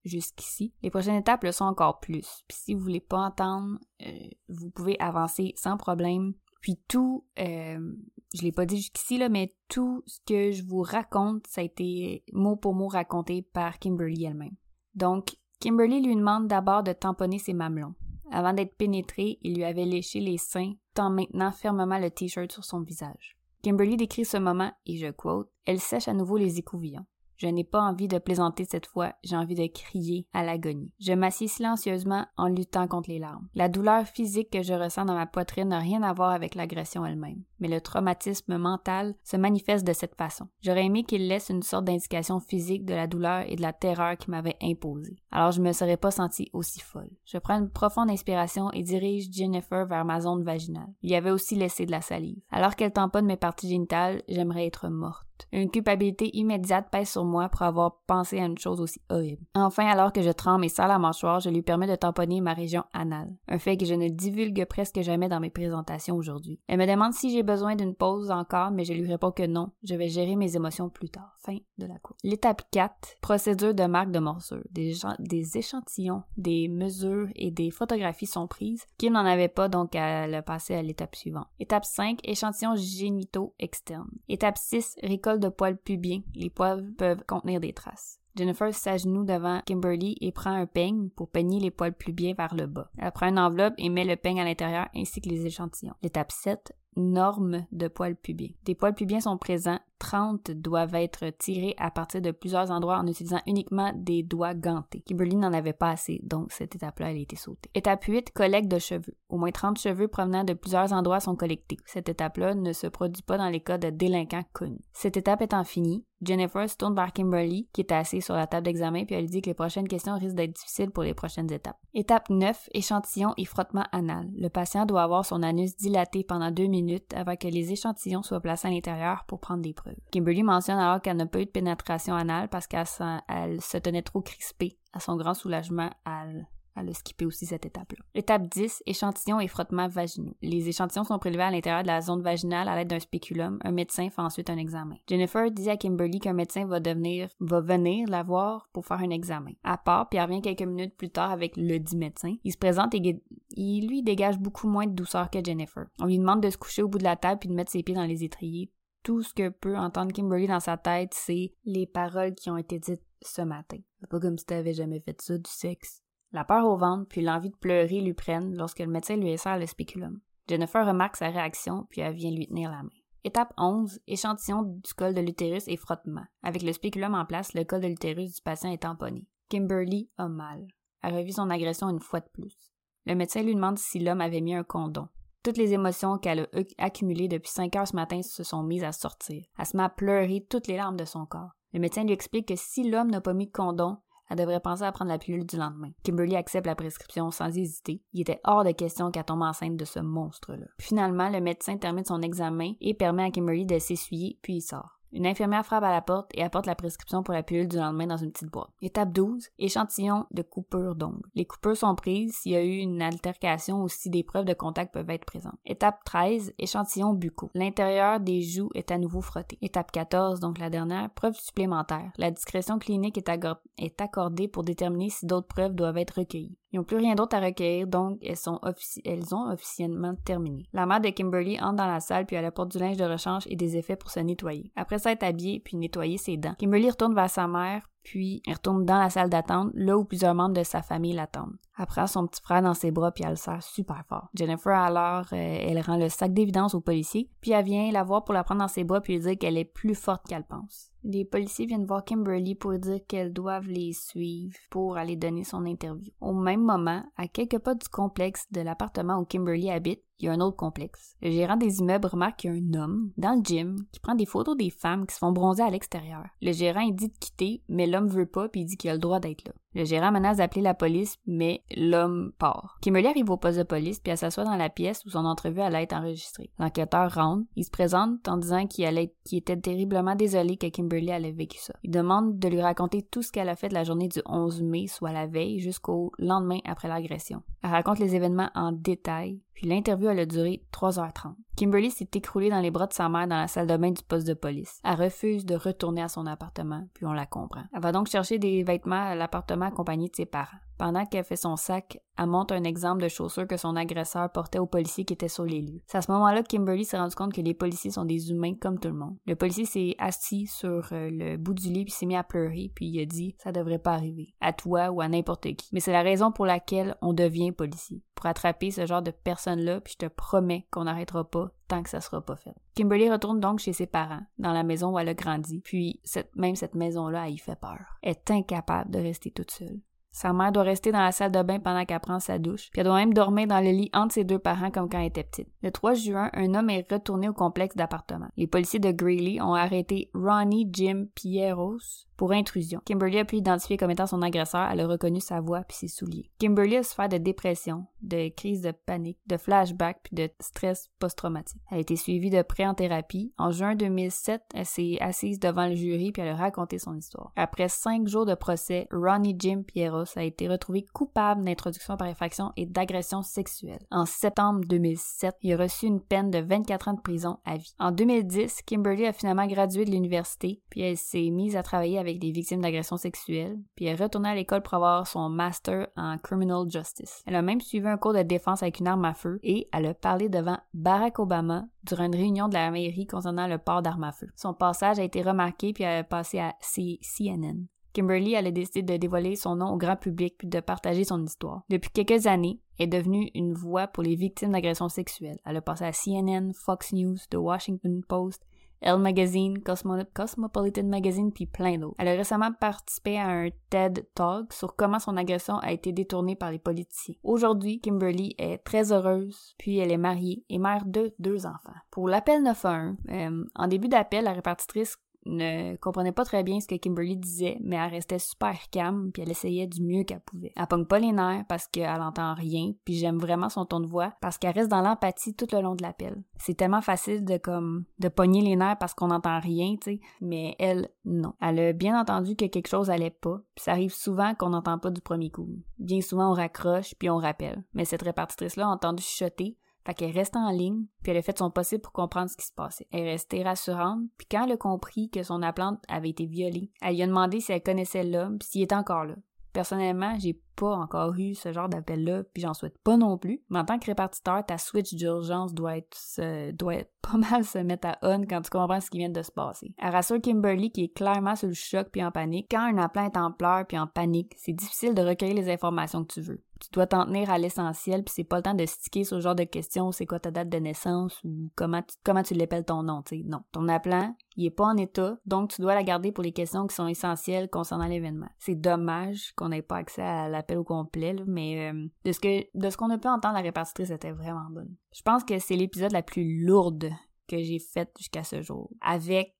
jusqu'ici, 0.05 0.73
les 0.83 0.89
prochaines 0.89 1.19
étapes 1.19 1.43
le 1.43 1.51
sont 1.51 1.65
encore 1.65 1.99
plus. 1.99 2.45
Puis 2.47 2.57
si 2.57 2.73
vous 2.73 2.79
voulez 2.79 3.01
pas 3.01 3.17
entendre, 3.17 3.77
euh, 4.07 4.29
vous 4.47 4.69
pouvez 4.69 4.97
avancer 5.01 5.51
sans 5.57 5.75
problème. 5.75 6.33
Puis 6.61 6.79
tout, 6.87 7.25
euh, 7.39 7.93
je 8.33 8.41
l'ai 8.41 8.53
pas 8.53 8.65
dit 8.65 8.77
jusqu'ici 8.77 9.17
là, 9.17 9.27
mais 9.27 9.53
tout 9.67 10.01
ce 10.05 10.21
que 10.25 10.51
je 10.51 10.63
vous 10.63 10.81
raconte, 10.81 11.45
ça 11.47 11.59
a 11.59 11.65
été 11.65 12.23
mot 12.31 12.55
pour 12.55 12.73
mot 12.73 12.87
raconté 12.87 13.41
par 13.41 13.79
Kimberly 13.79 14.23
elle-même. 14.23 14.55
Donc, 14.95 15.35
Kimberly 15.59 16.01
lui 16.01 16.15
demande 16.15 16.47
d'abord 16.47 16.83
de 16.83 16.93
tamponner 16.93 17.37
ses 17.37 17.53
mamelons. 17.53 17.95
Avant 18.33 18.51
d'être 18.51 18.75
pénétré, 18.75 19.37
il 19.43 19.55
lui 19.55 19.63
avait 19.63 19.85
léché 19.85 20.19
les 20.19 20.39
seins, 20.39 20.73
tant 20.95 21.11
maintenant 21.11 21.51
fermement 21.51 21.99
le 21.99 22.09
t-shirt 22.09 22.51
sur 22.51 22.65
son 22.65 22.81
visage. 22.81 23.37
Kimberly 23.61 23.95
décrit 23.95 24.25
ce 24.25 24.37
moment, 24.37 24.71
et 24.87 24.97
je 24.97 25.11
quote, 25.11 25.51
Elle 25.65 25.79
sèche 25.79 26.07
à 26.07 26.13
nouveau 26.13 26.37
les 26.37 26.57
écouvillons. 26.57 27.05
Je 27.37 27.45
n'ai 27.47 27.63
pas 27.63 27.81
envie 27.81 28.07
de 28.07 28.17
plaisanter 28.17 28.65
cette 28.65 28.87
fois, 28.87 29.13
j'ai 29.23 29.35
envie 29.35 29.53
de 29.53 29.67
crier 29.67 30.27
à 30.33 30.43
l'agonie. 30.43 30.91
Je 30.99 31.13
m'assieds 31.13 31.47
silencieusement 31.47 32.25
en 32.35 32.47
luttant 32.47 32.87
contre 32.87 33.09
les 33.11 33.19
larmes. 33.19 33.47
La 33.53 33.69
douleur 33.69 34.07
physique 34.07 34.49
que 34.49 34.63
je 34.63 34.73
ressens 34.73 35.05
dans 35.05 35.13
ma 35.13 35.27
poitrine 35.27 35.67
n'a 35.67 35.79
rien 35.79 36.01
à 36.01 36.13
voir 36.13 36.31
avec 36.31 36.55
l'agression 36.55 37.05
elle-même, 37.05 37.43
mais 37.63 37.70
le 37.70 37.79
traumatisme 37.79 38.58
mental 38.58 39.15
se 39.24 39.38
manifeste 39.38 39.88
de 39.88 39.93
cette 39.93 40.15
façon. 40.15 40.50
J'aurais 40.62 40.86
aimé 40.86 41.03
qu'il 41.03 41.29
laisse 41.29 41.48
une 41.50 41.63
sorte 41.63 41.86
d'indication 41.86 42.41
physique 42.41 42.84
de 42.84 42.93
la 42.93 43.08
douleur 43.08 43.46
et 43.48 43.55
de 43.55 43.62
la 43.62 43.72
terreur 43.72 44.17
qui 44.17 44.29
m'avait 44.29 44.58
imposée. 44.62 45.15
Alors 45.32 45.51
je 45.51 45.62
me 45.62 45.72
serais 45.72 45.96
pas 45.96 46.12
sentie 46.12 46.50
aussi 46.51 46.82
folle. 46.82 47.10
Je 47.24 47.38
prends 47.38 47.58
une 47.58 47.70
profonde 47.70 48.12
inspiration 48.12 48.70
et 48.72 48.84
dirige 48.84 49.32
Jennifer 49.32 49.86
vers 49.86 50.03
ma 50.03 50.20
zone 50.20 50.43
vaginale. 50.43 50.93
Il 51.03 51.10
y 51.10 51.15
avait 51.15 51.32
aussi 51.32 51.55
laissé 51.55 51.86
de 51.86 51.91
la 51.91 52.01
salive. 52.01 52.41
Alors 52.51 52.75
qu'elle 52.75 52.92
tamponne 52.92 53.25
mes 53.25 53.37
parties 53.37 53.70
génitales, 53.70 54.22
j'aimerais 54.27 54.68
être 54.68 54.90
morte. 54.90 55.25
Une 55.51 55.70
culpabilité 55.70 56.29
immédiate 56.37 56.90
pèse 56.92 57.09
sur 57.09 57.25
moi 57.25 57.50
pour 57.50 57.64
avoir 57.64 57.98
pensé 58.07 58.40
à 58.40 58.46
une 58.46 58.57
chose 58.57 58.81
aussi 58.81 59.01
horrible. 59.09 59.44
Enfin, 59.55 59.85
alors 59.85 60.14
que 60.14 60.22
je 60.22 60.29
tremble 60.29 60.66
et 60.66 60.70
serre 60.70 60.87
la 60.87 61.00
mâchoire, 61.00 61.40
je 61.40 61.50
lui 61.50 61.61
permets 61.61 61.87
de 61.87 61.96
tamponner 61.96 62.42
ma 62.42 62.53
région 62.53 62.83
anale, 62.94 63.31
un 63.48 63.59
fait 63.59 63.77
que 63.77 63.85
je 63.85 63.94
ne 63.94 64.09
divulgue 64.09 64.66
presque 64.66 65.01
jamais 65.01 65.29
dans 65.29 65.40
mes 65.40 65.50
présentations 65.50 66.16
aujourd'hui. 66.16 66.59
Elle 66.68 66.79
me 66.79 66.87
demande 66.87 67.14
si 67.14 67.31
j'ai 67.31 67.44
d'une 67.75 67.96
pause 67.96 68.31
encore, 68.31 68.72
mais 68.72 68.85
je 68.85 68.94
lui 68.94 69.07
réponds 69.07 69.31
que 69.31 69.46
non, 69.46 69.72
je 69.83 69.96
vais 69.96 70.09
gérer 70.09 70.35
mes 70.35 70.55
émotions 70.55 70.89
plus 70.89 71.09
tard. 71.09 71.35
Fin 71.39 71.57
de 71.77 71.85
la 71.85 72.00
cour. 72.00 72.16
L'étape 72.24 72.63
4, 72.72 73.18
procédure 73.22 73.74
de 73.74 73.85
marque 73.85 74.11
de 74.11 74.20
morsure. 74.20 74.63
Des, 74.72 75.57
échantillons, 75.57 76.24
des 76.37 76.68
mesures 76.68 77.27
et 77.35 77.51
des 77.51 77.72
photographies 77.72 78.27
sont 78.27 78.48
prises. 78.48 78.85
Kim 78.98 79.13
n'en 79.13 79.25
avait 79.25 79.48
pas, 79.48 79.70
donc 79.70 79.96
elle 79.96 80.35
a 80.35 80.42
passé 80.42 80.75
à 80.75 80.81
l'étape 80.81 81.16
suivante. 81.16 81.48
Étape 81.59 81.85
5, 81.85 82.20
échantillons 82.24 82.75
génitaux 82.75 83.53
externes. 83.59 84.09
Étape 84.29 84.57
6, 84.57 84.96
récolte 85.03 85.42
de 85.42 85.50
poils 85.50 85.77
pubiens. 85.77 86.22
Les 86.35 86.50
poils 86.50 86.94
peuvent 86.98 87.24
contenir 87.27 87.59
des 87.59 87.74
traces. 87.74 88.20
Jennifer 88.35 88.74
s'agenouille 88.74 89.27
devant 89.27 89.61
Kimberly 89.66 90.18
et 90.20 90.31
prend 90.31 90.53
un 90.53 90.66
peigne 90.66 91.09
pour 91.09 91.29
peigner 91.29 91.59
les 91.59 91.70
poils 91.70 91.94
pubiens 91.94 92.33
vers 92.35 92.55
le 92.55 92.66
bas. 92.66 92.89
Elle 92.98 93.11
prend 93.11 93.27
une 93.27 93.37
enveloppe 93.37 93.75
et 93.77 93.89
met 93.89 94.05
le 94.05 94.16
peigne 94.16 94.42
à 94.42 94.44
l'intérieur 94.44 94.87
ainsi 94.96 95.22
que 95.22 95.29
les 95.29 95.46
échantillons. 95.46 95.94
L'étape 96.01 96.31
7, 96.31 96.74
normes 96.96 97.66
de 97.72 97.88
poils 97.88 98.16
pubiens. 98.16 98.50
Des 98.66 98.75
poils 98.75 98.96
pubiens 98.96 99.22
sont 99.22 99.38
présents 99.38 99.79
30 100.03 100.51
doivent 100.51 100.96
être 100.96 101.29
tirés 101.38 101.75
à 101.77 101.90
partir 101.90 102.22
de 102.22 102.32
plusieurs 102.32 102.72
endroits 102.72 102.98
en 102.98 103.08
utilisant 103.08 103.40
uniquement 103.48 103.94
des 103.96 104.22
doigts 104.22 104.53
gantés. 104.53 105.01
Kimberly 105.06 105.38
n'en 105.38 105.53
avait 105.53 105.72
pas 105.72 105.92
assez, 105.92 106.20
donc 106.24 106.51
cette 106.51 106.75
étape-là, 106.75 107.08
a 107.08 107.12
été 107.12 107.38
sautée. 107.38 107.70
Étape 107.74 108.03
8, 108.03 108.32
collecte 108.32 108.68
de 108.68 108.79
cheveux. 108.79 109.16
Au 109.29 109.38
moins 109.38 109.51
30 109.51 109.79
cheveux 109.79 110.10
provenant 110.10 110.44
de 110.44 110.53
plusieurs 110.53 110.92
endroits 110.92 111.22
sont 111.22 111.38
collectés. 111.38 111.77
Cette 111.86 112.10
étape-là 112.10 112.53
ne 112.53 112.74
se 112.74 112.88
produit 112.88 113.24
pas 113.24 113.38
dans 113.38 113.50
les 113.50 113.62
cas 113.62 113.77
de 113.77 113.90
délinquants 113.90 114.44
connus. 114.51 114.84
Cette 114.92 115.16
étape 115.16 115.42
étant 115.42 115.64
finie, 115.64 116.03
Jennifer 116.22 116.70
se 116.70 116.77
tourne 116.77 116.96
vers 116.96 117.12
Kimberly, 117.12 117.68
qui 117.74 117.82
est 117.82 117.92
assise 117.92 118.24
sur 118.24 118.36
la 118.36 118.48
table 118.48 118.66
d'examen, 118.66 119.06
puis 119.06 119.16
elle 119.16 119.29
dit 119.29 119.42
que 119.42 119.50
les 119.50 119.53
prochaines 119.53 119.88
questions 119.88 120.18
risquent 120.18 120.36
d'être 120.36 120.53
difficiles 120.53 120.92
pour 120.92 121.03
les 121.03 121.14
prochaines 121.14 121.51
étapes. 121.51 121.77
Étape 121.94 122.29
9, 122.29 122.70
échantillon 122.74 123.34
et 123.38 123.46
frottement 123.46 123.86
anal. 123.92 124.29
Le 124.36 124.50
patient 124.50 124.86
doit 124.86 125.03
avoir 125.03 125.25
son 125.25 125.44
anus 125.44 125.75
dilaté 125.75 126.24
pendant 126.24 126.51
deux 126.51 126.68
avant 127.15 127.35
que 127.35 127.48
les 127.48 127.72
échantillons 127.72 128.24
soient 128.24 128.41
placés 128.41 128.67
à 128.67 128.72
l'intérieur 128.72 129.25
pour 129.27 129.39
prendre 129.39 129.61
des 129.61 129.74
preuves. 129.74 129.96
Kimberly 130.11 130.43
mentionne 130.43 130.77
alors 130.77 131.01
qu'elle 131.01 131.17
n'a 131.17 131.25
pas 131.25 131.41
eu 131.41 131.46
de 131.46 131.51
pénétration 131.51 132.15
anale 132.15 132.50
parce 132.50 132.67
qu'elle 132.67 132.85
se 132.87 133.77
tenait 133.77 134.01
trop 134.01 134.22
crispée. 134.22 134.77
À 134.93 135.00
son 135.00 135.15
grand 135.15 135.33
soulagement, 135.33 135.89
elle, 136.05 136.48
elle 136.75 136.90
a 136.90 136.94
skippé 136.94 137.25
aussi 137.25 137.46
cette 137.46 137.66
étape-là. 137.66 138.03
Étape 138.16 138.48
10, 138.48 138.83
échantillons 138.86 139.40
et 139.40 139.48
frottements 139.48 139.88
vaginaux. 139.88 140.36
Les 140.42 140.70
échantillons 140.70 141.03
sont 141.03 141.20
prélevés 141.20 141.44
à 141.44 141.51
l'intérieur 141.51 141.83
de 141.83 141.88
la 141.88 142.01
zone 142.01 142.22
vaginale 142.22 142.68
à 142.68 142.75
l'aide 142.75 142.90
d'un 142.90 143.00
spéculum. 143.00 143.59
Un 143.64 143.72
médecin 143.72 144.09
fait 144.09 144.22
ensuite 144.22 144.50
un 144.50 144.57
examen. 144.57 144.96
Jennifer 145.07 145.51
dit 145.51 145.70
à 145.70 145.77
Kimberly 145.77 146.20
qu'un 146.20 146.33
médecin 146.33 146.66
va, 146.66 146.79
devenir, 146.79 147.29
va 147.40 147.62
venir 147.62 148.07
la 148.09 148.24
voir 148.24 148.70
pour 148.74 148.86
faire 148.86 149.00
un 149.00 149.09
examen. 149.09 149.51
À 149.64 149.77
part, 149.77 150.09
puis 150.09 150.18
elle 150.18 150.25
revient 150.25 150.42
quelques 150.42 150.62
minutes 150.62 150.96
plus 150.96 151.09
tard 151.09 151.31
avec 151.31 151.57
le 151.57 151.77
dit 151.79 151.98
médecin. 151.98 152.36
Il 152.44 152.51
se 152.51 152.57
présente 152.57 152.94
et 152.96 153.22
lui 153.55 154.03
dégage 154.03 154.40
beaucoup 154.40 154.68
moins 154.68 154.88
de 154.88 154.94
douceur 154.94 155.29
que 155.29 155.44
Jennifer. 155.44 155.86
On 156.00 156.05
lui 156.05 156.18
demande 156.18 156.42
de 156.42 156.50
se 156.50 156.57
coucher 156.57 156.81
au 156.81 156.88
bout 156.88 156.98
de 156.98 157.03
la 157.03 157.16
table 157.16 157.40
puis 157.40 157.50
de 157.50 157.53
mettre 157.53 157.72
ses 157.72 157.83
pieds 157.83 157.96
dans 157.96 158.05
les 158.05 158.24
étriers 158.24 158.72
tout 159.03 159.22
ce 159.22 159.33
que 159.33 159.50
peut 159.50 159.77
entendre 159.77 160.14
Kimberly 160.14 160.48
dans 160.48 160.62
sa 160.62 160.77
tête, 160.77 161.14
c'est 161.14 161.53
les 161.66 161.86
paroles 161.86 162.33
qui 162.33 162.50
ont 162.50 162.57
été 162.57 162.79
dites 162.79 163.03
ce 163.22 163.42
matin. 163.42 163.77
Pas 164.09 164.20
comme 164.20 164.38
si 164.38 164.46
t'avais 164.46 164.74
jamais 164.74 165.01
fait 165.01 165.22
ça, 165.22 165.38
du 165.38 165.50
sexe. 165.50 166.02
La 166.33 166.43
peur 166.43 166.65
au 166.65 166.77
ventre 166.77 167.07
puis 167.07 167.22
l'envie 167.22 167.51
de 167.51 167.55
pleurer 167.55 168.01
lui 168.01 168.13
prennent 168.13 168.55
lorsque 168.55 168.79
le 168.79 168.87
médecin 168.87 169.15
lui 169.15 169.31
insère 169.31 169.59
le 169.59 169.67
spéculum. 169.67 170.19
Jennifer 170.50 170.85
remarque 170.85 171.15
sa 171.15 171.29
réaction 171.29 171.85
puis 171.89 172.01
elle 172.01 172.15
vient 172.15 172.31
lui 172.31 172.48
tenir 172.48 172.72
la 172.72 172.81
main. 172.81 172.89
Étape 173.24 173.53
11, 173.57 174.00
échantillon 174.07 174.63
du 174.63 174.93
col 174.96 175.13
de 175.13 175.22
l'utérus 175.22 175.63
et 175.67 175.77
frottement. 175.77 176.25
Avec 176.41 176.63
le 176.63 176.74
spéculum 176.74 177.13
en 177.13 177.25
place, 177.25 177.53
le 177.53 177.63
col 177.63 177.79
de 177.81 177.87
l'utérus 177.87 178.33
du 178.33 178.41
patient 178.41 178.72
est 178.72 178.81
tamponné. 178.81 179.27
Kimberly 179.50 180.09
a 180.17 180.27
mal. 180.27 180.67
Elle 181.03 181.15
revit 181.15 181.33
son 181.33 181.50
agression 181.50 181.89
une 181.89 182.01
fois 182.01 182.19
de 182.19 182.29
plus. 182.33 182.57
Le 183.05 183.15
médecin 183.15 183.43
lui 183.43 183.55
demande 183.55 183.77
si 183.77 184.00
l'homme 184.00 184.19
avait 184.19 184.41
mis 184.41 184.55
un 184.55 184.63
condom. 184.63 185.07
Toutes 185.43 185.57
les 185.57 185.74
émotions 185.74 186.17
qu'elle 186.17 186.50
a 186.53 186.83
accumulées 186.83 187.27
depuis 187.27 187.51
5 187.51 187.75
heures 187.75 187.87
ce 187.87 187.96
matin 187.96 188.22
se 188.22 188.43
sont 188.43 188.63
mises 188.63 188.83
à 188.83 188.91
sortir. 188.91 189.43
Elle 189.57 189.65
se 189.65 189.77
met 189.77 189.83
à 189.83 189.89
pleurer 189.89 190.46
toutes 190.50 190.67
les 190.67 190.77
larmes 190.77 190.98
de 190.98 191.05
son 191.05 191.25
corps. 191.25 191.51
Le 191.74 191.79
médecin 191.79 192.03
lui 192.03 192.13
explique 192.13 192.48
que 192.48 192.55
si 192.55 192.89
l'homme 192.89 193.11
n'a 193.11 193.22
pas 193.22 193.33
mis 193.33 193.48
de 193.48 193.51
condom, 193.51 193.98
elle 194.33 194.39
devrait 194.39 194.59
penser 194.59 194.83
à 194.83 194.91
prendre 194.91 195.11
la 195.11 195.19
pilule 195.19 195.46
du 195.46 195.57
lendemain. 195.57 195.91
Kimberly 196.03 196.35
accepte 196.35 196.65
la 196.65 196.74
prescription 196.74 197.29
sans 197.29 197.55
hésiter. 197.55 198.01
Il 198.13 198.22
était 198.22 198.41
hors 198.43 198.63
de 198.63 198.72
question 198.72 199.11
qu'elle 199.11 199.25
tombe 199.25 199.43
enceinte 199.43 199.77
de 199.77 199.85
ce 199.85 200.00
monstre-là. 200.00 200.65
Finalement, 200.79 201.29
le 201.29 201.39
médecin 201.39 201.77
termine 201.77 202.03
son 202.03 202.22
examen 202.22 202.74
et 202.81 202.96
permet 202.96 203.25
à 203.25 203.29
Kimberly 203.29 203.67
de 203.67 203.77
s'essuyer, 203.77 204.39
puis 204.41 204.55
il 204.55 204.61
sort. 204.61 205.00
Une 205.13 205.27
infirmière 205.27 205.63
frappe 205.63 205.83
à 205.83 205.91
la 205.91 206.01
porte 206.01 206.31
et 206.33 206.41
apporte 206.41 206.65
la 206.65 206.73
prescription 206.73 207.21
pour 207.21 207.35
la 207.35 207.43
pilule 207.43 207.67
du 207.67 207.77
lendemain 207.77 208.07
dans 208.07 208.17
une 208.17 208.31
petite 208.31 208.49
boîte. 208.49 208.71
Étape 208.81 209.11
12. 209.11 209.47
Échantillon 209.59 210.25
de 210.31 210.41
coupure 210.41 210.95
d'ongles. 210.95 211.29
Les 211.35 211.45
coupures 211.45 211.77
sont 211.77 211.93
prises 211.93 212.33
s'il 212.33 212.53
y 212.53 212.55
a 212.55 212.63
eu 212.63 212.77
une 212.77 212.99
altercation 212.99 213.83
ou 213.83 213.87
si 213.87 214.09
des 214.09 214.23
preuves 214.23 214.45
de 214.45 214.55
contact 214.55 214.91
peuvent 214.91 215.11
être 215.11 215.25
présentes. 215.25 215.59
Étape 215.65 216.03
13. 216.03 216.53
Échantillon 216.57 217.13
buccaux. 217.13 217.51
L'intérieur 217.53 218.19
des 218.19 218.41
joues 218.41 218.71
est 218.73 218.89
à 218.89 218.97
nouveau 218.97 219.21
frotté. 219.21 219.59
Étape 219.61 219.91
14, 219.91 220.39
donc 220.39 220.57
la 220.57 220.71
dernière, 220.71 221.11
preuve 221.11 221.35
supplémentaire. 221.35 222.11
La 222.17 222.31
discrétion 222.31 222.79
clinique 222.79 223.19
est 223.19 224.01
accordée 224.01 224.47
pour 224.47 224.63
déterminer 224.63 225.11
si 225.11 225.27
d'autres 225.27 225.47
preuves 225.47 225.75
doivent 225.75 225.99
être 225.99 226.17
recueillies. 226.17 226.57
Ils 226.74 226.77
n'ont 226.77 226.83
plus 226.83 226.98
rien 226.98 227.14
d'autre 227.14 227.36
à 227.36 227.40
recueillir, 227.40 227.86
donc 227.86 228.18
elles, 228.24 228.36
sont 228.36 228.59
elles 229.05 229.36
ont 229.36 229.51
officiellement 229.51 230.16
terminé. 230.25 230.66
La 230.74 230.88
mère 230.88 231.00
de 231.00 231.09
Kimberly 231.09 231.62
entre 231.62 231.75
dans 231.75 231.88
la 231.88 232.00
salle 232.00 232.25
puis 232.25 232.36
elle 232.36 232.46
apporte 232.46 232.72
du 232.72 232.79
linge 232.79 232.98
de 232.98 233.05
rechange 233.05 233.44
et 233.48 233.55
des 233.55 233.77
effets 233.77 233.96
pour 233.96 234.09
se 234.09 234.20
nettoyer. 234.20 234.72
Après 234.75 234.98
s'être 234.98 235.24
habillée 235.24 235.59
puis 235.59 235.77
nettoyer 235.77 236.18
ses 236.18 236.36
dents, 236.36 236.55
Kimberly 236.57 236.90
retourne 236.90 237.14
vers 237.14 237.29
sa 237.29 237.48
mère 237.48 237.88
puis 238.03 238.42
elle 238.46 238.55
retourne 238.55 238.86
dans 238.86 239.00
la 239.00 239.09
salle 239.09 239.29
d'attente, 239.29 239.72
là 239.75 239.98
où 239.98 240.03
plusieurs 240.03 240.36
membres 240.36 240.55
de 240.55 240.64
sa 240.64 240.81
famille 240.81 241.14
l'attendent. 241.14 241.55
Elle 241.79 241.86
prend 241.86 242.07
son 242.07 242.27
petit 242.27 242.42
frère 242.42 242.62
dans 242.62 242.74
ses 242.74 242.92
bras 242.92 243.12
puis 243.12 243.24
elle 243.24 243.31
le 243.31 243.36
serre 243.36 243.64
super 243.64 244.03
fort. 244.07 244.29
Jennifer, 244.33 244.74
alors, 244.74 245.25
euh, 245.31 245.57
elle 245.62 245.79
rend 245.79 245.98
le 245.98 246.09
sac 246.09 246.33
d'évidence 246.33 246.75
au 246.75 246.81
policier, 246.81 247.29
puis 247.40 247.51
elle 247.51 247.66
vient 247.66 247.92
la 247.92 248.03
voir 248.03 248.25
pour 248.25 248.33
la 248.33 248.44
prendre 248.44 248.62
dans 248.62 248.68
ses 248.68 248.83
bras 248.83 249.00
puis 249.00 249.14
lui 249.14 249.22
dire 249.22 249.38
qu'elle 249.38 249.57
est 249.57 249.66
plus 249.66 249.96
forte 249.96 250.27
qu'elle 250.27 250.44
pense. 250.44 250.93
Les 251.03 251.25
policiers 251.25 251.66
viennent 251.66 251.85
voir 251.85 252.05
Kimberly 252.05 252.55
pour 252.55 252.77
dire 252.77 253.00
qu'elles 253.07 253.33
doivent 253.33 253.68
les 253.68 253.92
suivre 253.92 254.55
pour 254.70 254.98
aller 254.98 255.18
donner 255.18 255.44
son 255.44 255.66
interview. 255.66 256.11
Au 256.22 256.33
même 256.33 256.63
moment, 256.63 257.03
à 257.18 257.27
quelques 257.27 257.59
pas 257.59 257.75
du 257.75 257.87
complexe 257.89 258.46
de 258.51 258.61
l'appartement 258.61 259.20
où 259.20 259.25
Kimberly 259.25 259.70
habite, 259.70 260.01
il 260.24 260.27
y 260.27 260.29
a 260.29 260.33
un 260.33 260.40
autre 260.40 260.55
complexe. 260.55 261.16
Le 261.22 261.31
gérant 261.31 261.57
des 261.57 261.79
immeubles 261.79 262.07
remarque 262.07 262.40
qu'il 262.40 262.51
y 262.51 262.53
a 262.53 262.57
un 262.57 262.81
homme 262.81 263.12
dans 263.18 263.36
le 263.36 263.44
gym 263.44 263.75
qui 263.92 264.00
prend 264.00 264.16
des 264.16 264.25
photos 264.25 264.55
des 264.55 264.70
femmes 264.70 265.05
qui 265.05 265.14
se 265.14 265.20
font 265.20 265.31
bronzer 265.31 265.64
à 265.64 265.70
l'extérieur. 265.70 266.24
Le 266.42 266.51
gérant 266.53 266.81
il 266.81 266.96
dit 266.96 267.09
de 267.09 267.18
quitter, 267.20 267.62
mais 267.68 267.88
l'homme 267.88 268.07
veut 268.07 268.25
pas 268.25 268.48
puis 268.48 268.62
il 268.62 268.66
dit 268.66 268.77
qu'il 268.77 268.90
a 268.90 268.94
le 268.94 269.00
droit 269.00 269.20
d'être 269.20 269.46
là. 269.46 269.53
Le 269.75 269.86
gérant 269.86 270.12
menace 270.12 270.38
d'appeler 270.38 270.62
la 270.62 270.75
police, 270.75 271.18
mais 271.25 271.64
l'homme 271.75 272.31
part. 272.38 272.77
Kimberly 272.81 273.07
arrive 273.07 273.31
au 273.31 273.38
poste 273.38 273.57
de 273.57 273.64
police 273.64 274.00
puis 274.00 274.12
elle 274.12 274.18
s'assoit 274.18 274.44
dans 274.44 274.55
la 274.55 274.70
pièce 274.70 275.03
où 275.05 275.09
son 275.09 275.25
entrevue 275.25 275.62
allait 275.62 275.83
être 275.83 275.94
enregistrée. 275.94 276.51
L'enquêteur 276.59 277.14
rentre, 277.14 277.44
il 277.55 277.66
se 277.66 277.72
présente 277.72 278.27
en 278.27 278.38
disant 278.38 278.68
qu'il 278.68 278.83
qu'il 279.25 279.40
était 279.40 279.57
terriblement 279.57 280.16
désolé 280.16 280.57
que 280.57 280.68
Kimberly 280.68 281.12
allait 281.12 281.31
vécu 281.31 281.57
ça. 281.57 281.74
Il 281.83 281.92
demande 281.92 282.38
de 282.38 282.48
lui 282.48 282.62
raconter 282.62 283.01
tout 283.01 283.24
ce 283.24 283.31
qu'elle 283.31 283.50
a 283.50 283.55
fait 283.55 283.70
de 283.70 283.74
la 283.74 283.83
journée 283.83 284.07
du 284.07 284.20
11 284.25 284.62
mai, 284.62 284.88
soit 284.88 285.12
la 285.12 285.27
veille, 285.27 285.59
jusqu'au 285.59 286.12
lendemain 286.20 286.59
après 286.66 286.88
l'agression. 286.88 287.42
Elle 287.64 287.72
raconte 287.72 288.00
les 288.00 288.16
événements 288.16 288.50
en 288.55 288.72
détail, 288.72 289.40
puis 289.53 289.68
l'interview 289.68 290.09
a 290.09 290.25
duré 290.25 290.63
3h30. 290.72 291.35
Kimberly 291.55 291.92
s'est 291.92 292.09
écroulée 292.16 292.50
dans 292.50 292.59
les 292.59 292.72
bras 292.72 292.87
de 292.87 292.94
sa 292.94 293.09
mère 293.09 293.27
dans 293.27 293.37
la 293.37 293.48
salle 293.48 293.68
de 293.68 293.77
bain 293.77 293.92
du 293.92 294.03
poste 294.03 294.27
de 294.27 294.33
police. 294.33 294.79
Elle 294.83 295.01
refuse 295.01 295.46
de 295.46 295.55
retourner 295.55 296.01
à 296.01 296.09
son 296.09 296.25
appartement, 296.25 296.87
puis 296.94 297.05
on 297.05 297.13
la 297.13 297.25
comprend. 297.25 297.63
Elle 297.74 297.81
va 297.81 297.92
donc 297.92 298.07
chercher 298.07 298.39
des 298.39 298.63
vêtements 298.63 299.09
à 299.09 299.16
l'appartement 299.16 299.66
accompagnée 299.66 300.09
de 300.09 300.16
ses 300.16 300.25
parents. 300.25 300.57
Pendant 300.77 301.05
qu'elle 301.05 301.24
fait 301.24 301.35
son 301.35 301.55
sac, 301.55 302.00
elle 302.17 302.27
montre 302.27 302.53
un 302.53 302.63
exemple 302.63 303.01
de 303.01 303.07
chaussures 303.07 303.47
que 303.47 303.57
son 303.57 303.75
agresseur 303.75 304.31
portait 304.31 304.59
aux 304.59 304.67
policiers 304.67 305.05
qui 305.05 305.13
étaient 305.13 305.27
sur 305.27 305.45
les 305.45 305.61
lieux. 305.61 305.81
C'est 305.87 305.97
à 305.97 306.01
ce 306.01 306.11
moment-là 306.11 306.43
que 306.43 306.47
Kimberly 306.47 306.85
s'est 306.85 306.97
rendu 306.97 307.15
compte 307.15 307.33
que 307.33 307.41
les 307.41 307.53
policiers 307.53 307.91
sont 307.91 308.05
des 308.05 308.31
humains 308.31 308.55
comme 308.55 308.79
tout 308.79 308.89
le 308.89 308.95
monde. 308.95 309.17
Le 309.25 309.35
policier 309.35 309.65
s'est 309.65 309.95
assis 309.97 310.47
sur 310.47 310.89
euh, 310.91 311.09
le 311.11 311.37
bout 311.37 311.53
du 311.53 311.69
lit 311.69 311.85
puis 311.85 311.93
s'est 311.93 312.05
mis 312.05 312.15
à 312.15 312.23
pleurer 312.23 312.71
puis 312.75 312.87
il 312.87 313.01
a 313.01 313.05
dit 313.05 313.35
ça 313.39 313.51
devrait 313.51 313.79
pas 313.79 313.93
arriver 313.93 314.33
à 314.41 314.53
toi 314.53 314.89
ou 314.91 315.01
à 315.01 315.07
n'importe 315.07 315.53
qui. 315.55 315.69
Mais 315.71 315.79
c'est 315.79 315.91
la 315.91 316.03
raison 316.03 316.31
pour 316.31 316.45
laquelle 316.45 316.95
on 317.01 317.13
devient 317.13 317.51
policier 317.51 318.03
pour 318.15 318.27
attraper 318.27 318.71
ce 318.71 318.85
genre 318.85 319.01
de 319.01 319.11
personnes-là 319.11 319.81
puis 319.81 319.93
je 319.99 320.07
te 320.07 320.11
promets 320.11 320.67
qu'on 320.71 320.83
n'arrêtera 320.83 321.23
pas 321.23 321.51
tant 321.67 321.81
que 321.81 321.89
ça 321.89 322.01
sera 322.01 322.21
pas 322.21 322.35
fait. 322.35 322.53
Kimberly 322.75 323.09
retourne 323.09 323.39
donc 323.39 323.59
chez 323.59 323.73
ses 323.73 323.87
parents, 323.87 324.21
dans 324.37 324.53
la 324.53 324.63
maison 324.63 324.91
où 324.91 324.99
elle 324.99 325.09
a 325.09 325.13
grandi, 325.13 325.61
puis 325.61 326.01
même 326.35 326.55
cette 326.55 326.75
maison-là, 326.75 327.27
elle 327.27 327.33
y 327.33 327.37
fait 327.37 327.59
peur. 327.59 327.97
Elle 328.01 328.11
est 328.11 328.31
incapable 328.31 328.91
de 328.91 328.99
rester 328.99 329.31
toute 329.31 329.51
seule. 329.51 329.79
Sa 330.13 330.31
mère 330.31 330.51
doit 330.51 330.63
rester 330.63 330.91
dans 330.91 331.01
la 331.01 331.11
salle 331.11 331.31
de 331.31 331.41
bain 331.41 331.59
pendant 331.59 331.83
qu'elle 331.85 331.99
prend 331.99 332.19
sa 332.19 332.37
douche, 332.37 332.69
puis 332.71 332.79
elle 332.79 332.85
doit 332.85 332.97
même 332.97 333.15
dormir 333.15 333.47
dans 333.47 333.59
le 333.59 333.71
lit 333.71 333.89
entre 333.93 334.13
ses 334.13 334.23
deux 334.23 334.37
parents 334.37 334.69
comme 334.69 334.87
quand 334.87 334.99
elle 334.99 335.07
était 335.07 335.23
petite. 335.23 335.49
Le 335.63 335.71
3 335.71 335.95
juin, 335.95 336.29
un 336.33 336.53
homme 336.53 336.69
est 336.69 336.89
retourné 336.89 337.27
au 337.27 337.33
complexe 337.33 337.75
d'appartements. 337.75 338.29
Les 338.37 338.45
policiers 338.45 338.79
de 338.79 338.91
Greeley 338.91 339.41
ont 339.41 339.55
arrêté 339.55 340.11
Ronnie 340.13 340.69
Jim 340.71 341.05
Pierros 341.15 341.79
pour 342.15 342.31
intrusion. 342.31 342.79
Kimberly 342.85 343.19
a 343.19 343.25
pu 343.25 343.35
l'identifier 343.35 343.75
comme 343.75 343.91
étant 343.91 344.07
son 344.07 344.21
agresseur, 344.21 344.69
elle 344.71 344.81
a 344.81 344.87
reconnu 344.87 345.19
sa 345.19 345.41
voix 345.41 345.61
puis 345.67 345.77
ses 345.77 345.87
souliers. 345.87 346.29
Kimberly 346.39 346.77
a 346.77 346.83
souffert 346.83 347.09
de 347.09 347.17
dépression, 347.17 347.87
de 348.01 348.29
crise 348.29 348.61
de 348.61 348.71
panique, 348.71 349.19
de 349.27 349.35
flashback 349.35 350.01
puis 350.03 350.15
de 350.15 350.29
stress 350.39 350.89
post-traumatique. 350.99 351.61
Elle 351.71 351.77
a 351.77 351.81
été 351.81 351.95
suivie 351.95 352.29
de 352.29 352.41
près 352.41 352.65
en 352.65 352.75
thérapie. 352.75 353.33
En 353.37 353.51
juin 353.51 353.75
2007, 353.75 354.41
elle 354.53 354.65
s'est 354.65 354.97
assise 355.01 355.39
devant 355.39 355.67
le 355.67 355.75
jury 355.75 356.11
puis 356.11 356.21
elle 356.21 356.29
a 356.29 356.35
raconté 356.35 356.77
son 356.77 356.95
histoire. 356.95 357.31
Après 357.35 357.67
cinq 357.67 358.07
jours 358.07 358.25
de 358.25 358.35
procès, 358.35 358.87
Ronnie 358.91 359.35
Jim 359.37 359.63
Pierros 359.65 360.02
a 360.18 360.24
été 360.24 360.48
retrouvé 360.48 360.85
coupable 360.94 361.44
d'introduction 361.44 361.98
par 361.98 362.07
effraction 362.07 362.51
et 362.57 362.66
d'agression 362.66 363.22
sexuelle. 363.22 363.85
En 363.92 364.05
septembre 364.05 364.61
2007, 364.68 365.35
il 365.42 365.53
a 365.53 365.57
reçu 365.57 365.85
une 365.85 366.01
peine 366.01 366.31
de 366.31 366.39
24 366.39 366.87
ans 366.89 366.94
de 366.94 367.01
prison 367.01 367.37
à 367.46 367.57
vie. 367.57 367.74
En 367.79 367.92
2010, 367.92 368.61
Kimberly 368.66 369.05
a 369.05 369.13
finalement 369.13 369.48
gradué 369.48 369.85
de 369.85 369.92
l'université 369.92 370.61
puis 370.70 370.81
elle 370.81 370.98
s'est 370.98 371.29
mise 371.29 371.55
à 371.55 371.63
travailler 371.63 372.00
avec 372.00 372.20
des 372.20 372.31
victimes 372.31 372.61
d'agressions 372.61 372.98
sexuelles, 372.98 373.57
puis 373.75 373.85
elle 373.85 374.00
est 374.00 374.03
retournée 374.03 374.29
à 374.29 374.35
l'école 374.35 374.61
pour 374.61 374.74
avoir 374.75 375.07
son 375.07 375.29
master 375.29 375.87
en 375.96 376.18
criminal 376.18 376.70
justice. 376.70 377.24
Elle 377.25 377.35
a 377.35 377.42
même 377.42 377.61
suivi 377.61 377.87
un 377.87 377.98
cours 377.98 378.13
de 378.13 378.22
défense 378.22 378.63
avec 378.63 378.79
une 378.79 378.87
arme 378.87 379.05
à 379.05 379.13
feu 379.13 379.39
et 379.44 379.70
elle 379.72 379.85
a 379.85 379.94
parlé 379.94 380.29
devant 380.29 380.57
Barack 380.74 381.20
Obama 381.20 381.66
durant 381.83 382.05
une 382.05 382.16
réunion 382.16 382.48
de 382.48 382.53
la 382.53 382.72
mairie 382.72 383.07
concernant 383.07 383.48
le 383.48 383.57
port 383.57 383.81
d'armes 383.81 384.03
à 384.03 384.11
feu. 384.11 384.27
Son 384.35 384.53
passage 384.53 385.00
a 385.00 385.03
été 385.03 385.22
remarqué 385.22 385.74
puis 385.74 385.83
elle 385.83 386.00
a 386.00 386.03
passé 386.03 386.39
à 386.39 386.55
CNN. 386.61 387.66
Kimberly 387.94 388.34
elle 388.34 388.48
a 388.48 388.51
décidé 388.51 388.82
de 388.82 388.98
dévoiler 388.98 389.36
son 389.36 389.56
nom 389.56 389.74
au 389.74 389.77
grand 389.77 389.96
public 389.96 390.36
puis 390.38 390.48
de 390.48 390.60
partager 390.60 391.03
son 391.03 391.24
histoire. 391.24 391.64
Depuis 391.70 391.92
quelques 391.92 392.27
années, 392.27 392.60
elle 392.77 392.86
est 392.86 392.88
devenue 392.88 393.29
une 393.36 393.53
voix 393.53 393.88
pour 393.88 394.03
les 394.03 394.16
victimes 394.16 394.51
d'agressions 394.51 394.90
sexuelles. 394.90 395.40
Elle 395.46 395.58
a 395.58 395.62
passé 395.62 395.86
à 395.86 395.92
CNN, 395.92 396.51
Fox 396.53 396.92
News, 396.94 397.18
The 397.29 397.36
Washington 397.36 398.01
Post 398.08 398.44
Elle 398.82 398.98
Magazine, 398.98 399.60
Cosmopolitan 399.62 400.84
Magazine, 400.84 401.32
puis 401.32 401.46
plein 401.46 401.77
d'autres. 401.77 401.96
Elle 402.00 402.08
a 402.08 402.16
récemment 402.16 402.51
participé 402.51 403.18
à 403.18 403.29
un 403.29 403.50
TED 403.70 404.08
Talk 404.16 404.51
sur 404.51 404.75
comment 404.75 405.00
son 405.00 405.16
agression 405.16 405.58
a 405.60 405.72
été 405.72 405.92
détournée 405.92 406.36
par 406.36 406.51
les 406.51 406.60
politiciens. 406.60 407.16
Aujourd'hui, 407.24 407.79
Kimberly 407.79 408.36
est 408.38 408.58
très 408.58 408.92
heureuse, 408.92 409.56
puis 409.58 409.77
elle 409.77 409.92
est 409.92 409.98
mariée 409.98 410.44
et 410.50 410.58
mère 410.58 410.86
de 410.86 411.14
deux 411.20 411.46
enfants. 411.46 411.74
Pour 411.92 412.10
l'appel 412.10 412.44
911, 412.44 412.98
euh, 413.10 413.46
en 413.56 413.68
début 413.68 413.88
d'appel, 413.88 414.25
la 414.25 414.34
répartitrice 414.34 414.98
ne 415.25 415.75
comprenait 415.77 416.12
pas 416.12 416.25
très 416.25 416.44
bien 416.44 416.59
ce 416.59 416.68
que 416.68 416.75
Kimberly 416.75 417.18
disait, 417.18 417.57
mais 417.62 417.75
elle 417.75 417.92
restait 417.92 418.20
super 418.20 418.55
calme 418.72 419.12
puis 419.12 419.22
elle 419.22 419.31
essayait 419.31 419.68
du 419.68 419.81
mieux 419.81 420.03
qu'elle 420.03 420.20
pouvait. 420.20 420.51
Elle 420.55 420.68
pogne 420.68 420.86
pas 420.86 421.00
les 421.00 421.12
nerfs 421.12 421.46
parce 421.48 421.68
qu'elle 421.68 422.01
entend 422.01 422.33
rien, 422.33 422.74
puis 422.86 422.96
j'aime 422.96 423.18
vraiment 423.18 423.50
son 423.50 423.66
ton 423.66 423.79
de 423.79 423.88
voix 423.88 424.14
parce 424.22 424.38
qu'elle 424.38 424.53
reste 424.53 424.70
dans 424.70 424.81
l'empathie 424.81 425.33
tout 425.33 425.48
le 425.51 425.62
long 425.62 425.75
de 425.75 425.83
l'appel. 425.83 426.22
C'est 426.38 426.55
tellement 426.55 426.81
facile 426.81 427.25
de 427.25 427.38
comme 427.38 427.86
de 428.00 428.07
pogner 428.09 428.42
les 428.42 428.55
nerfs 428.55 428.77
parce 428.79 428.94
qu'on 428.94 429.07
n'entend 429.07 429.40
rien, 429.40 429.75
tu 429.75 429.94
sais, 429.94 430.00
mais 430.22 430.55
elle 430.59 430.90
non. 431.05 431.33
Elle 431.42 431.59
a 431.59 431.74
bien 431.74 432.00
entendu 432.00 432.36
que 432.36 432.46
quelque 432.46 432.68
chose 432.68 432.90
allait 432.90 433.09
pas, 433.09 433.42
puis 433.55 433.64
ça 433.64 433.72
arrive 433.72 433.94
souvent 433.94 434.36
qu'on 434.36 434.50
n'entend 434.50 434.79
pas 434.79 434.90
du 434.90 435.01
premier 435.01 435.29
coup. 435.29 435.48
Bien 435.79 436.01
souvent 436.01 436.31
on 436.31 436.33
raccroche 436.33 436.96
puis 436.98 437.09
on 437.09 437.18
rappelle. 437.18 437.64
Mais 437.74 437.86
cette 437.86 438.03
répartitrice 438.03 438.55
là 438.55 438.68
a 438.68 438.70
entendu 438.70 439.03
chuchoter 439.03 439.57
fait 439.85 439.93
qu'elle 439.93 440.11
reste 440.11 440.35
en 440.35 440.50
ligne, 440.51 440.85
puis 441.01 441.11
elle 441.11 441.17
a 441.17 441.22
fait 441.22 441.37
son 441.37 441.51
possible 441.51 441.81
pour 441.81 441.91
comprendre 441.91 442.29
ce 442.29 442.37
qui 442.37 442.46
se 442.46 442.53
passait. 442.53 442.87
Elle 442.91 443.01
est 443.01 443.11
restée 443.11 443.43
rassurante, 443.43 444.01
puis 444.17 444.27
quand 444.29 444.46
elle 444.46 444.53
a 444.53 444.57
compris 444.57 445.09
que 445.09 445.24
son 445.24 445.41
appelante 445.41 445.83
avait 445.87 446.09
été 446.09 446.25
violée, 446.25 446.72
elle 446.81 446.96
lui 446.96 447.03
a 447.03 447.07
demandé 447.07 447.39
si 447.39 447.51
elle 447.51 447.63
connaissait 447.63 448.03
l'homme, 448.03 448.37
s'il 448.41 448.63
était 448.63 448.75
encore 448.75 449.05
là. 449.05 449.15
Personnellement, 449.51 450.17
j'ai 450.17 450.39
pas 450.55 450.75
encore 450.75 451.13
eu 451.16 451.35
ce 451.35 451.51
genre 451.51 451.70
d'appel-là, 451.70 452.24
puis 452.33 452.44
j'en 452.44 452.53
souhaite 452.53 452.77
pas 452.79 452.98
non 452.98 453.18
plus. 453.18 453.42
Mais 453.50 453.59
en 453.59 453.66
tant 453.66 453.79
que 453.79 453.85
répartiteur, 453.85 454.46
ta 454.46 454.57
switch 454.57 454.94
d'urgence 454.94 455.53
doit 455.53 455.77
être, 455.77 456.51
doit 456.53 456.83
pas 457.01 457.18
mal 457.31 457.44
se 457.44 457.57
mettre 457.59 457.87
à 457.87 457.98
on 458.01 458.22
quand 458.22 458.42
tu 458.42 458.50
comprends 458.50 458.81
ce 458.81 458.89
qui 458.89 459.00
vient 459.00 459.09
de 459.09 459.22
se 459.22 459.31
passer. 459.31 459.74
Elle 459.77 459.92
rassure 459.92 460.22
Kimberly 460.22 460.72
qui 460.72 460.85
est 460.85 460.94
clairement 460.94 461.35
sous 461.35 461.48
le 461.48 461.53
choc 461.53 461.89
puis 461.92 462.03
en 462.03 462.11
panique. 462.11 462.48
Quand 462.50 462.61
un 462.61 462.77
appelant 462.77 463.05
est 463.05 463.18
en 463.18 463.31
pleurs 463.31 463.66
puis 463.68 463.77
en 463.77 463.87
panique, 463.87 464.33
c'est 464.37 464.53
difficile 464.53 464.94
de 464.94 465.01
recueillir 465.01 465.35
les 465.35 465.51
informations 465.51 466.03
que 466.03 466.13
tu 466.13 466.22
veux 466.22 466.44
tu 466.63 466.70
dois 466.72 466.87
t'en 466.87 467.05
tenir 467.05 467.29
à 467.29 467.37
l'essentiel, 467.37 468.03
puis 468.03 468.13
c'est 468.16 468.24
pas 468.24 468.37
le 468.37 468.44
temps 468.44 468.53
de 468.53 468.66
sticker 468.66 469.03
sur 469.03 469.18
ce 469.18 469.22
genre 469.22 469.35
de 469.35 469.44
questions, 469.44 469.92
c'est 469.92 470.05
quoi 470.05 470.20
ta 470.20 470.31
date 470.31 470.48
de 470.48 470.57
naissance 470.57 471.20
ou 471.25 471.50
comment 471.55 471.81
tu, 471.81 471.96
comment 472.03 472.24
tu 472.24 472.35
l'appelles 472.35 472.63
ton 472.63 472.83
nom, 472.83 473.01
tu 473.01 473.18
sais. 473.18 473.24
Non. 473.25 473.42
Ton 473.51 473.68
appelant, 473.68 474.16
il 474.37 474.46
est 474.46 474.51
pas 474.51 474.66
en 474.66 474.77
état, 474.77 475.18
donc 475.25 475.50
tu 475.50 475.61
dois 475.61 475.75
la 475.75 475.83
garder 475.83 476.13
pour 476.13 476.24
les 476.24 476.31
questions 476.31 476.66
qui 476.66 476.75
sont 476.75 476.87
essentielles 476.87 477.50
concernant 477.50 477.87
l'événement. 477.87 478.29
C'est 478.39 478.55
dommage 478.55 479.33
qu'on 479.35 479.50
n'ait 479.50 479.61
pas 479.61 479.77
accès 479.77 480.03
à 480.03 480.29
au 480.51 480.64
complet, 480.64 481.16
mais 481.25 481.72
euh, 481.72 481.88
de 482.06 482.12
ce 482.12 482.20
que 482.20 482.46
de 482.58 482.70
ce 482.70 482.77
qu'on 482.77 482.90
a 482.90 482.98
pu 482.98 483.08
entendre, 483.08 483.36
la 483.36 483.42
répartitrice 483.42 483.90
était 483.90 484.12
vraiment 484.12 484.50
bonne. 484.50 484.75
Je 484.96 485.01
pense 485.01 485.24
que 485.24 485.40
c'est 485.40 485.56
l'épisode 485.56 485.92
la 485.92 486.03
plus 486.03 486.44
lourde 486.46 486.90
que 487.27 487.42
j'ai 487.42 487.60
faite 487.60 487.92
jusqu'à 487.98 488.24
ce 488.24 488.42
jour. 488.42 488.70
Avec 488.82 489.34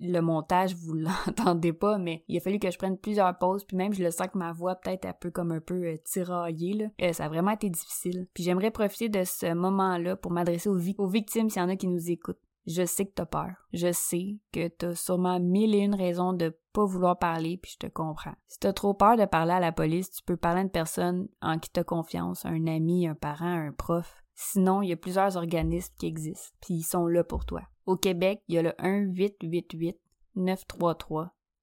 le 0.00 0.20
montage, 0.20 0.74
vous 0.74 0.94
l'entendez 1.26 1.72
pas, 1.72 1.98
mais 1.98 2.24
il 2.28 2.36
a 2.36 2.40
fallu 2.40 2.58
que 2.58 2.70
je 2.70 2.78
prenne 2.78 2.96
plusieurs 2.96 3.36
pauses, 3.38 3.64
puis 3.64 3.76
même 3.76 3.92
je 3.92 4.02
le 4.02 4.10
sens 4.10 4.28
que 4.28 4.38
ma 4.38 4.52
voix 4.52 4.76
peut-être 4.76 5.06
un 5.06 5.12
peu 5.12 5.30
comme 5.30 5.52
un 5.52 5.60
peu 5.60 5.84
euh, 5.84 5.96
tiraillée, 6.04 6.74
là. 6.74 6.86
Euh, 7.02 7.12
ça 7.12 7.24
a 7.24 7.28
vraiment 7.28 7.52
été 7.52 7.70
difficile. 7.70 8.26
Puis 8.34 8.44
j'aimerais 8.44 8.70
profiter 8.70 9.08
de 9.08 9.24
ce 9.24 9.52
moment-là 9.54 10.16
pour 10.16 10.32
m'adresser 10.32 10.68
aux 10.68 11.08
victimes 11.08 11.50
s'il 11.50 11.62
y 11.62 11.64
en 11.64 11.68
a 11.68 11.76
qui 11.76 11.88
nous 11.88 12.10
écoutent. 12.10 12.38
Je 12.68 12.84
sais 12.84 13.06
que 13.06 13.12
t'as 13.14 13.24
peur. 13.24 13.50
Je 13.72 13.90
sais 13.92 14.36
que 14.52 14.68
t'as 14.68 14.94
sûrement 14.94 15.40
mille 15.40 15.74
et 15.74 15.78
une 15.78 15.94
raisons 15.94 16.34
de 16.34 16.54
pas 16.74 16.84
vouloir 16.84 17.18
parler, 17.18 17.56
puis 17.56 17.72
je 17.72 17.86
te 17.86 17.90
comprends. 17.90 18.34
Si 18.46 18.58
t'as 18.58 18.74
trop 18.74 18.92
peur 18.92 19.16
de 19.16 19.24
parler 19.24 19.52
à 19.52 19.60
la 19.60 19.72
police, 19.72 20.10
tu 20.10 20.22
peux 20.22 20.36
parler 20.36 20.60
à 20.60 20.64
une 20.64 20.70
personne 20.70 21.28
en 21.40 21.58
qui 21.58 21.70
t'as 21.70 21.82
confiance, 21.82 22.44
un 22.44 22.66
ami, 22.66 23.08
un 23.08 23.14
parent, 23.14 23.46
un 23.46 23.72
prof. 23.72 24.22
Sinon, 24.34 24.82
il 24.82 24.90
y 24.90 24.92
a 24.92 24.96
plusieurs 24.96 25.38
organismes 25.38 25.94
qui 25.98 26.06
existent, 26.06 26.54
puis 26.60 26.74
ils 26.74 26.82
sont 26.82 27.06
là 27.06 27.24
pour 27.24 27.46
toi. 27.46 27.62
Au 27.86 27.96
Québec, 27.96 28.42
il 28.48 28.56
y 28.56 28.58
a 28.58 28.62
le 28.62 28.74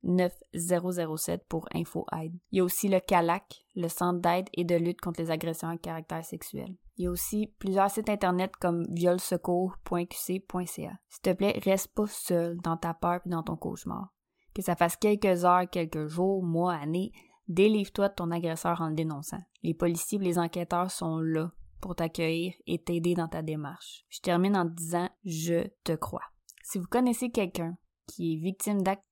1-888-933-9007 0.06 1.40
pour 1.50 1.68
InfoAide. 1.74 2.34
Il 2.52 2.58
y 2.58 2.62
a 2.62 2.64
aussi 2.64 2.88
le 2.88 3.00
CALAC, 3.00 3.66
le 3.76 3.88
Centre 3.88 4.20
d'aide 4.20 4.48
et 4.54 4.64
de 4.64 4.76
lutte 4.76 5.02
contre 5.02 5.22
les 5.22 5.32
agressions 5.32 5.70
à 5.70 5.78
caractère 5.78 6.24
sexuel. 6.24 6.76
Il 6.98 7.04
y 7.04 7.08
a 7.08 7.12
aussi 7.12 7.54
plusieurs 7.60 7.92
sites 7.92 8.10
internet 8.10 8.52
comme 8.60 8.86
violsecours.qc.ca. 8.90 10.92
S'il 11.10 11.22
te 11.22 11.34
plaît, 11.34 11.60
reste 11.64 11.94
pas 11.94 12.08
seul 12.08 12.58
dans 12.62 12.78
ta 12.78 12.94
peur 12.94 13.20
et 13.26 13.30
dans 13.30 13.44
ton 13.44 13.58
cauchemar. 13.58 14.14
Que 14.54 14.62
ça 14.62 14.76
fasse 14.76 14.96
quelques 14.96 15.44
heures, 15.44 15.70
quelques 15.70 16.08
jours, 16.08 16.42
mois, 16.42 16.74
années, 16.74 17.12
délivre-toi 17.50 18.10
de 18.10 18.14
ton 18.14 18.32
agresseur 18.32 18.82
en 18.82 18.90
le 18.90 18.96
dénonçant. 18.96 19.42
Les 19.64 19.74
policiers 19.74 20.20
et 20.20 20.24
les 20.24 20.40
enquêteurs 20.40 20.92
sont 20.92 21.20
là 21.20 21.52
pour 21.82 21.96
t'accueillir 21.96 22.54
et 22.66 22.82
t'aider 22.82 23.14
dans 23.14 23.28
ta 23.28 23.42
démarche. 23.42 24.06
Je 24.10 24.22
termine 24.22 24.56
en 24.56 24.66
disant 24.66 25.10
je 25.26 25.68
te 25.84 25.92
crois. 25.92 26.24
Si 26.64 26.80
vous 26.80 26.88
connaissez 26.88 27.30
quelqu'un 27.30 27.78
qui 28.08 28.34
est 28.34 28.38
victime 28.38 28.82
d'actes 28.82 29.04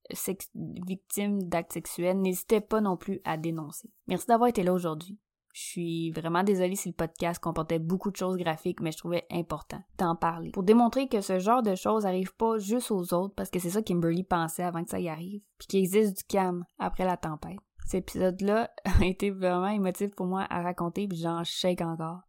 d'actes 0.54 1.74
sexuels, 1.74 2.20
n'hésitez 2.20 2.62
pas 2.62 2.82
non 2.82 2.98
plus 2.98 3.22
à 3.24 3.38
dénoncer. 3.38 3.90
Merci 4.08 4.28
d'avoir 4.28 4.50
été 4.50 4.64
là 4.64 4.74
aujourd'hui. 4.74 5.18
Je 5.54 5.62
suis 5.62 6.12
vraiment 6.12 6.44
désolée 6.44 6.76
si 6.76 6.90
le 6.90 6.96
podcast 6.96 7.40
comportait 7.40 7.78
beaucoup 7.78 8.10
de 8.10 8.16
choses 8.16 8.38
graphiques, 8.38 8.82
mais 8.82 8.92
je 8.92 8.98
trouvais 8.98 9.26
important 9.30 9.82
d'en 10.00 10.16
parler. 10.16 10.50
Pour 10.50 10.64
démontrer 10.64 11.08
que 11.08 11.22
ce 11.22 11.38
genre 11.38 11.62
de 11.62 11.76
choses 11.76 12.08
arrive 12.08 12.36
pas 12.36 12.58
juste 12.58 12.90
aux 12.90 13.14
autres, 13.14 13.36
parce 13.36 13.52
que 13.52 13.60
c'est 13.60 13.70
ça 13.70 13.84
Kimberly 13.84 14.24
pensait 14.24 14.64
avant 14.64 14.84
que 14.84 14.90
ça 14.90 15.00
y 15.00 15.10
arrive, 15.10 15.42
puis 15.60 15.68
qu'il 15.68 15.80
existe 15.80 16.18
du 16.18 16.24
calme 16.24 16.66
après 16.80 17.06
la 17.06 17.18
tempête. 17.18 17.60
Cet 17.86 18.10
épisode-là 18.10 18.72
a 19.00 19.06
été 19.06 19.30
vraiment 19.30 19.68
émotif 19.68 20.10
pour 20.16 20.26
moi 20.26 20.48
à 20.50 20.64
raconter, 20.64 21.08
puis 21.08 21.20
j'en 21.20 21.44
shake 21.44 21.82
encore. 21.82 22.22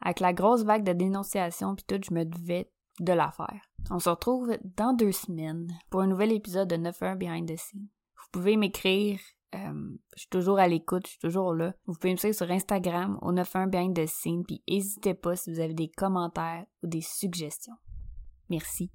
Avec 0.00 0.20
la 0.20 0.32
grosse 0.32 0.62
vague 0.62 0.84
de 0.84 0.92
dénonciation 0.92 1.74
puis 1.74 1.84
tout, 1.84 2.00
je 2.00 2.14
me 2.14 2.24
devais 2.24 2.70
de 3.00 3.12
la 3.12 3.30
faire. 3.30 3.60
On 3.90 3.98
se 3.98 4.08
retrouve 4.08 4.56
dans 4.76 4.92
deux 4.92 5.12
semaines 5.12 5.68
pour 5.90 6.00
un 6.00 6.06
nouvel 6.06 6.32
épisode 6.32 6.68
de 6.68 6.76
9 6.76 7.00
Behind 7.16 7.48
the 7.48 7.56
Scene. 7.56 7.88
Vous 8.16 8.28
pouvez 8.32 8.56
m'écrire, 8.56 9.18
euh, 9.54 9.96
je 10.14 10.20
suis 10.20 10.28
toujours 10.28 10.58
à 10.58 10.68
l'écoute, 10.68 11.06
je 11.06 11.12
suis 11.12 11.20
toujours 11.20 11.54
là. 11.54 11.74
Vous 11.86 11.94
pouvez 11.94 12.12
me 12.12 12.18
suivre 12.18 12.36
sur 12.36 12.50
Instagram 12.50 13.18
au 13.22 13.32
91 13.32 13.70
Behind 13.70 13.96
the 13.96 14.06
Scene, 14.06 14.44
puis 14.44 14.62
n'hésitez 14.68 15.14
pas 15.14 15.36
si 15.36 15.52
vous 15.52 15.60
avez 15.60 15.74
des 15.74 15.88
commentaires 15.88 16.66
ou 16.82 16.86
des 16.86 17.02
suggestions. 17.02 17.76
Merci 18.50 18.90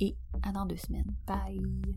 et 0.00 0.16
à 0.42 0.52
dans 0.52 0.66
deux 0.66 0.76
semaines. 0.76 1.14
Bye! 1.26 1.96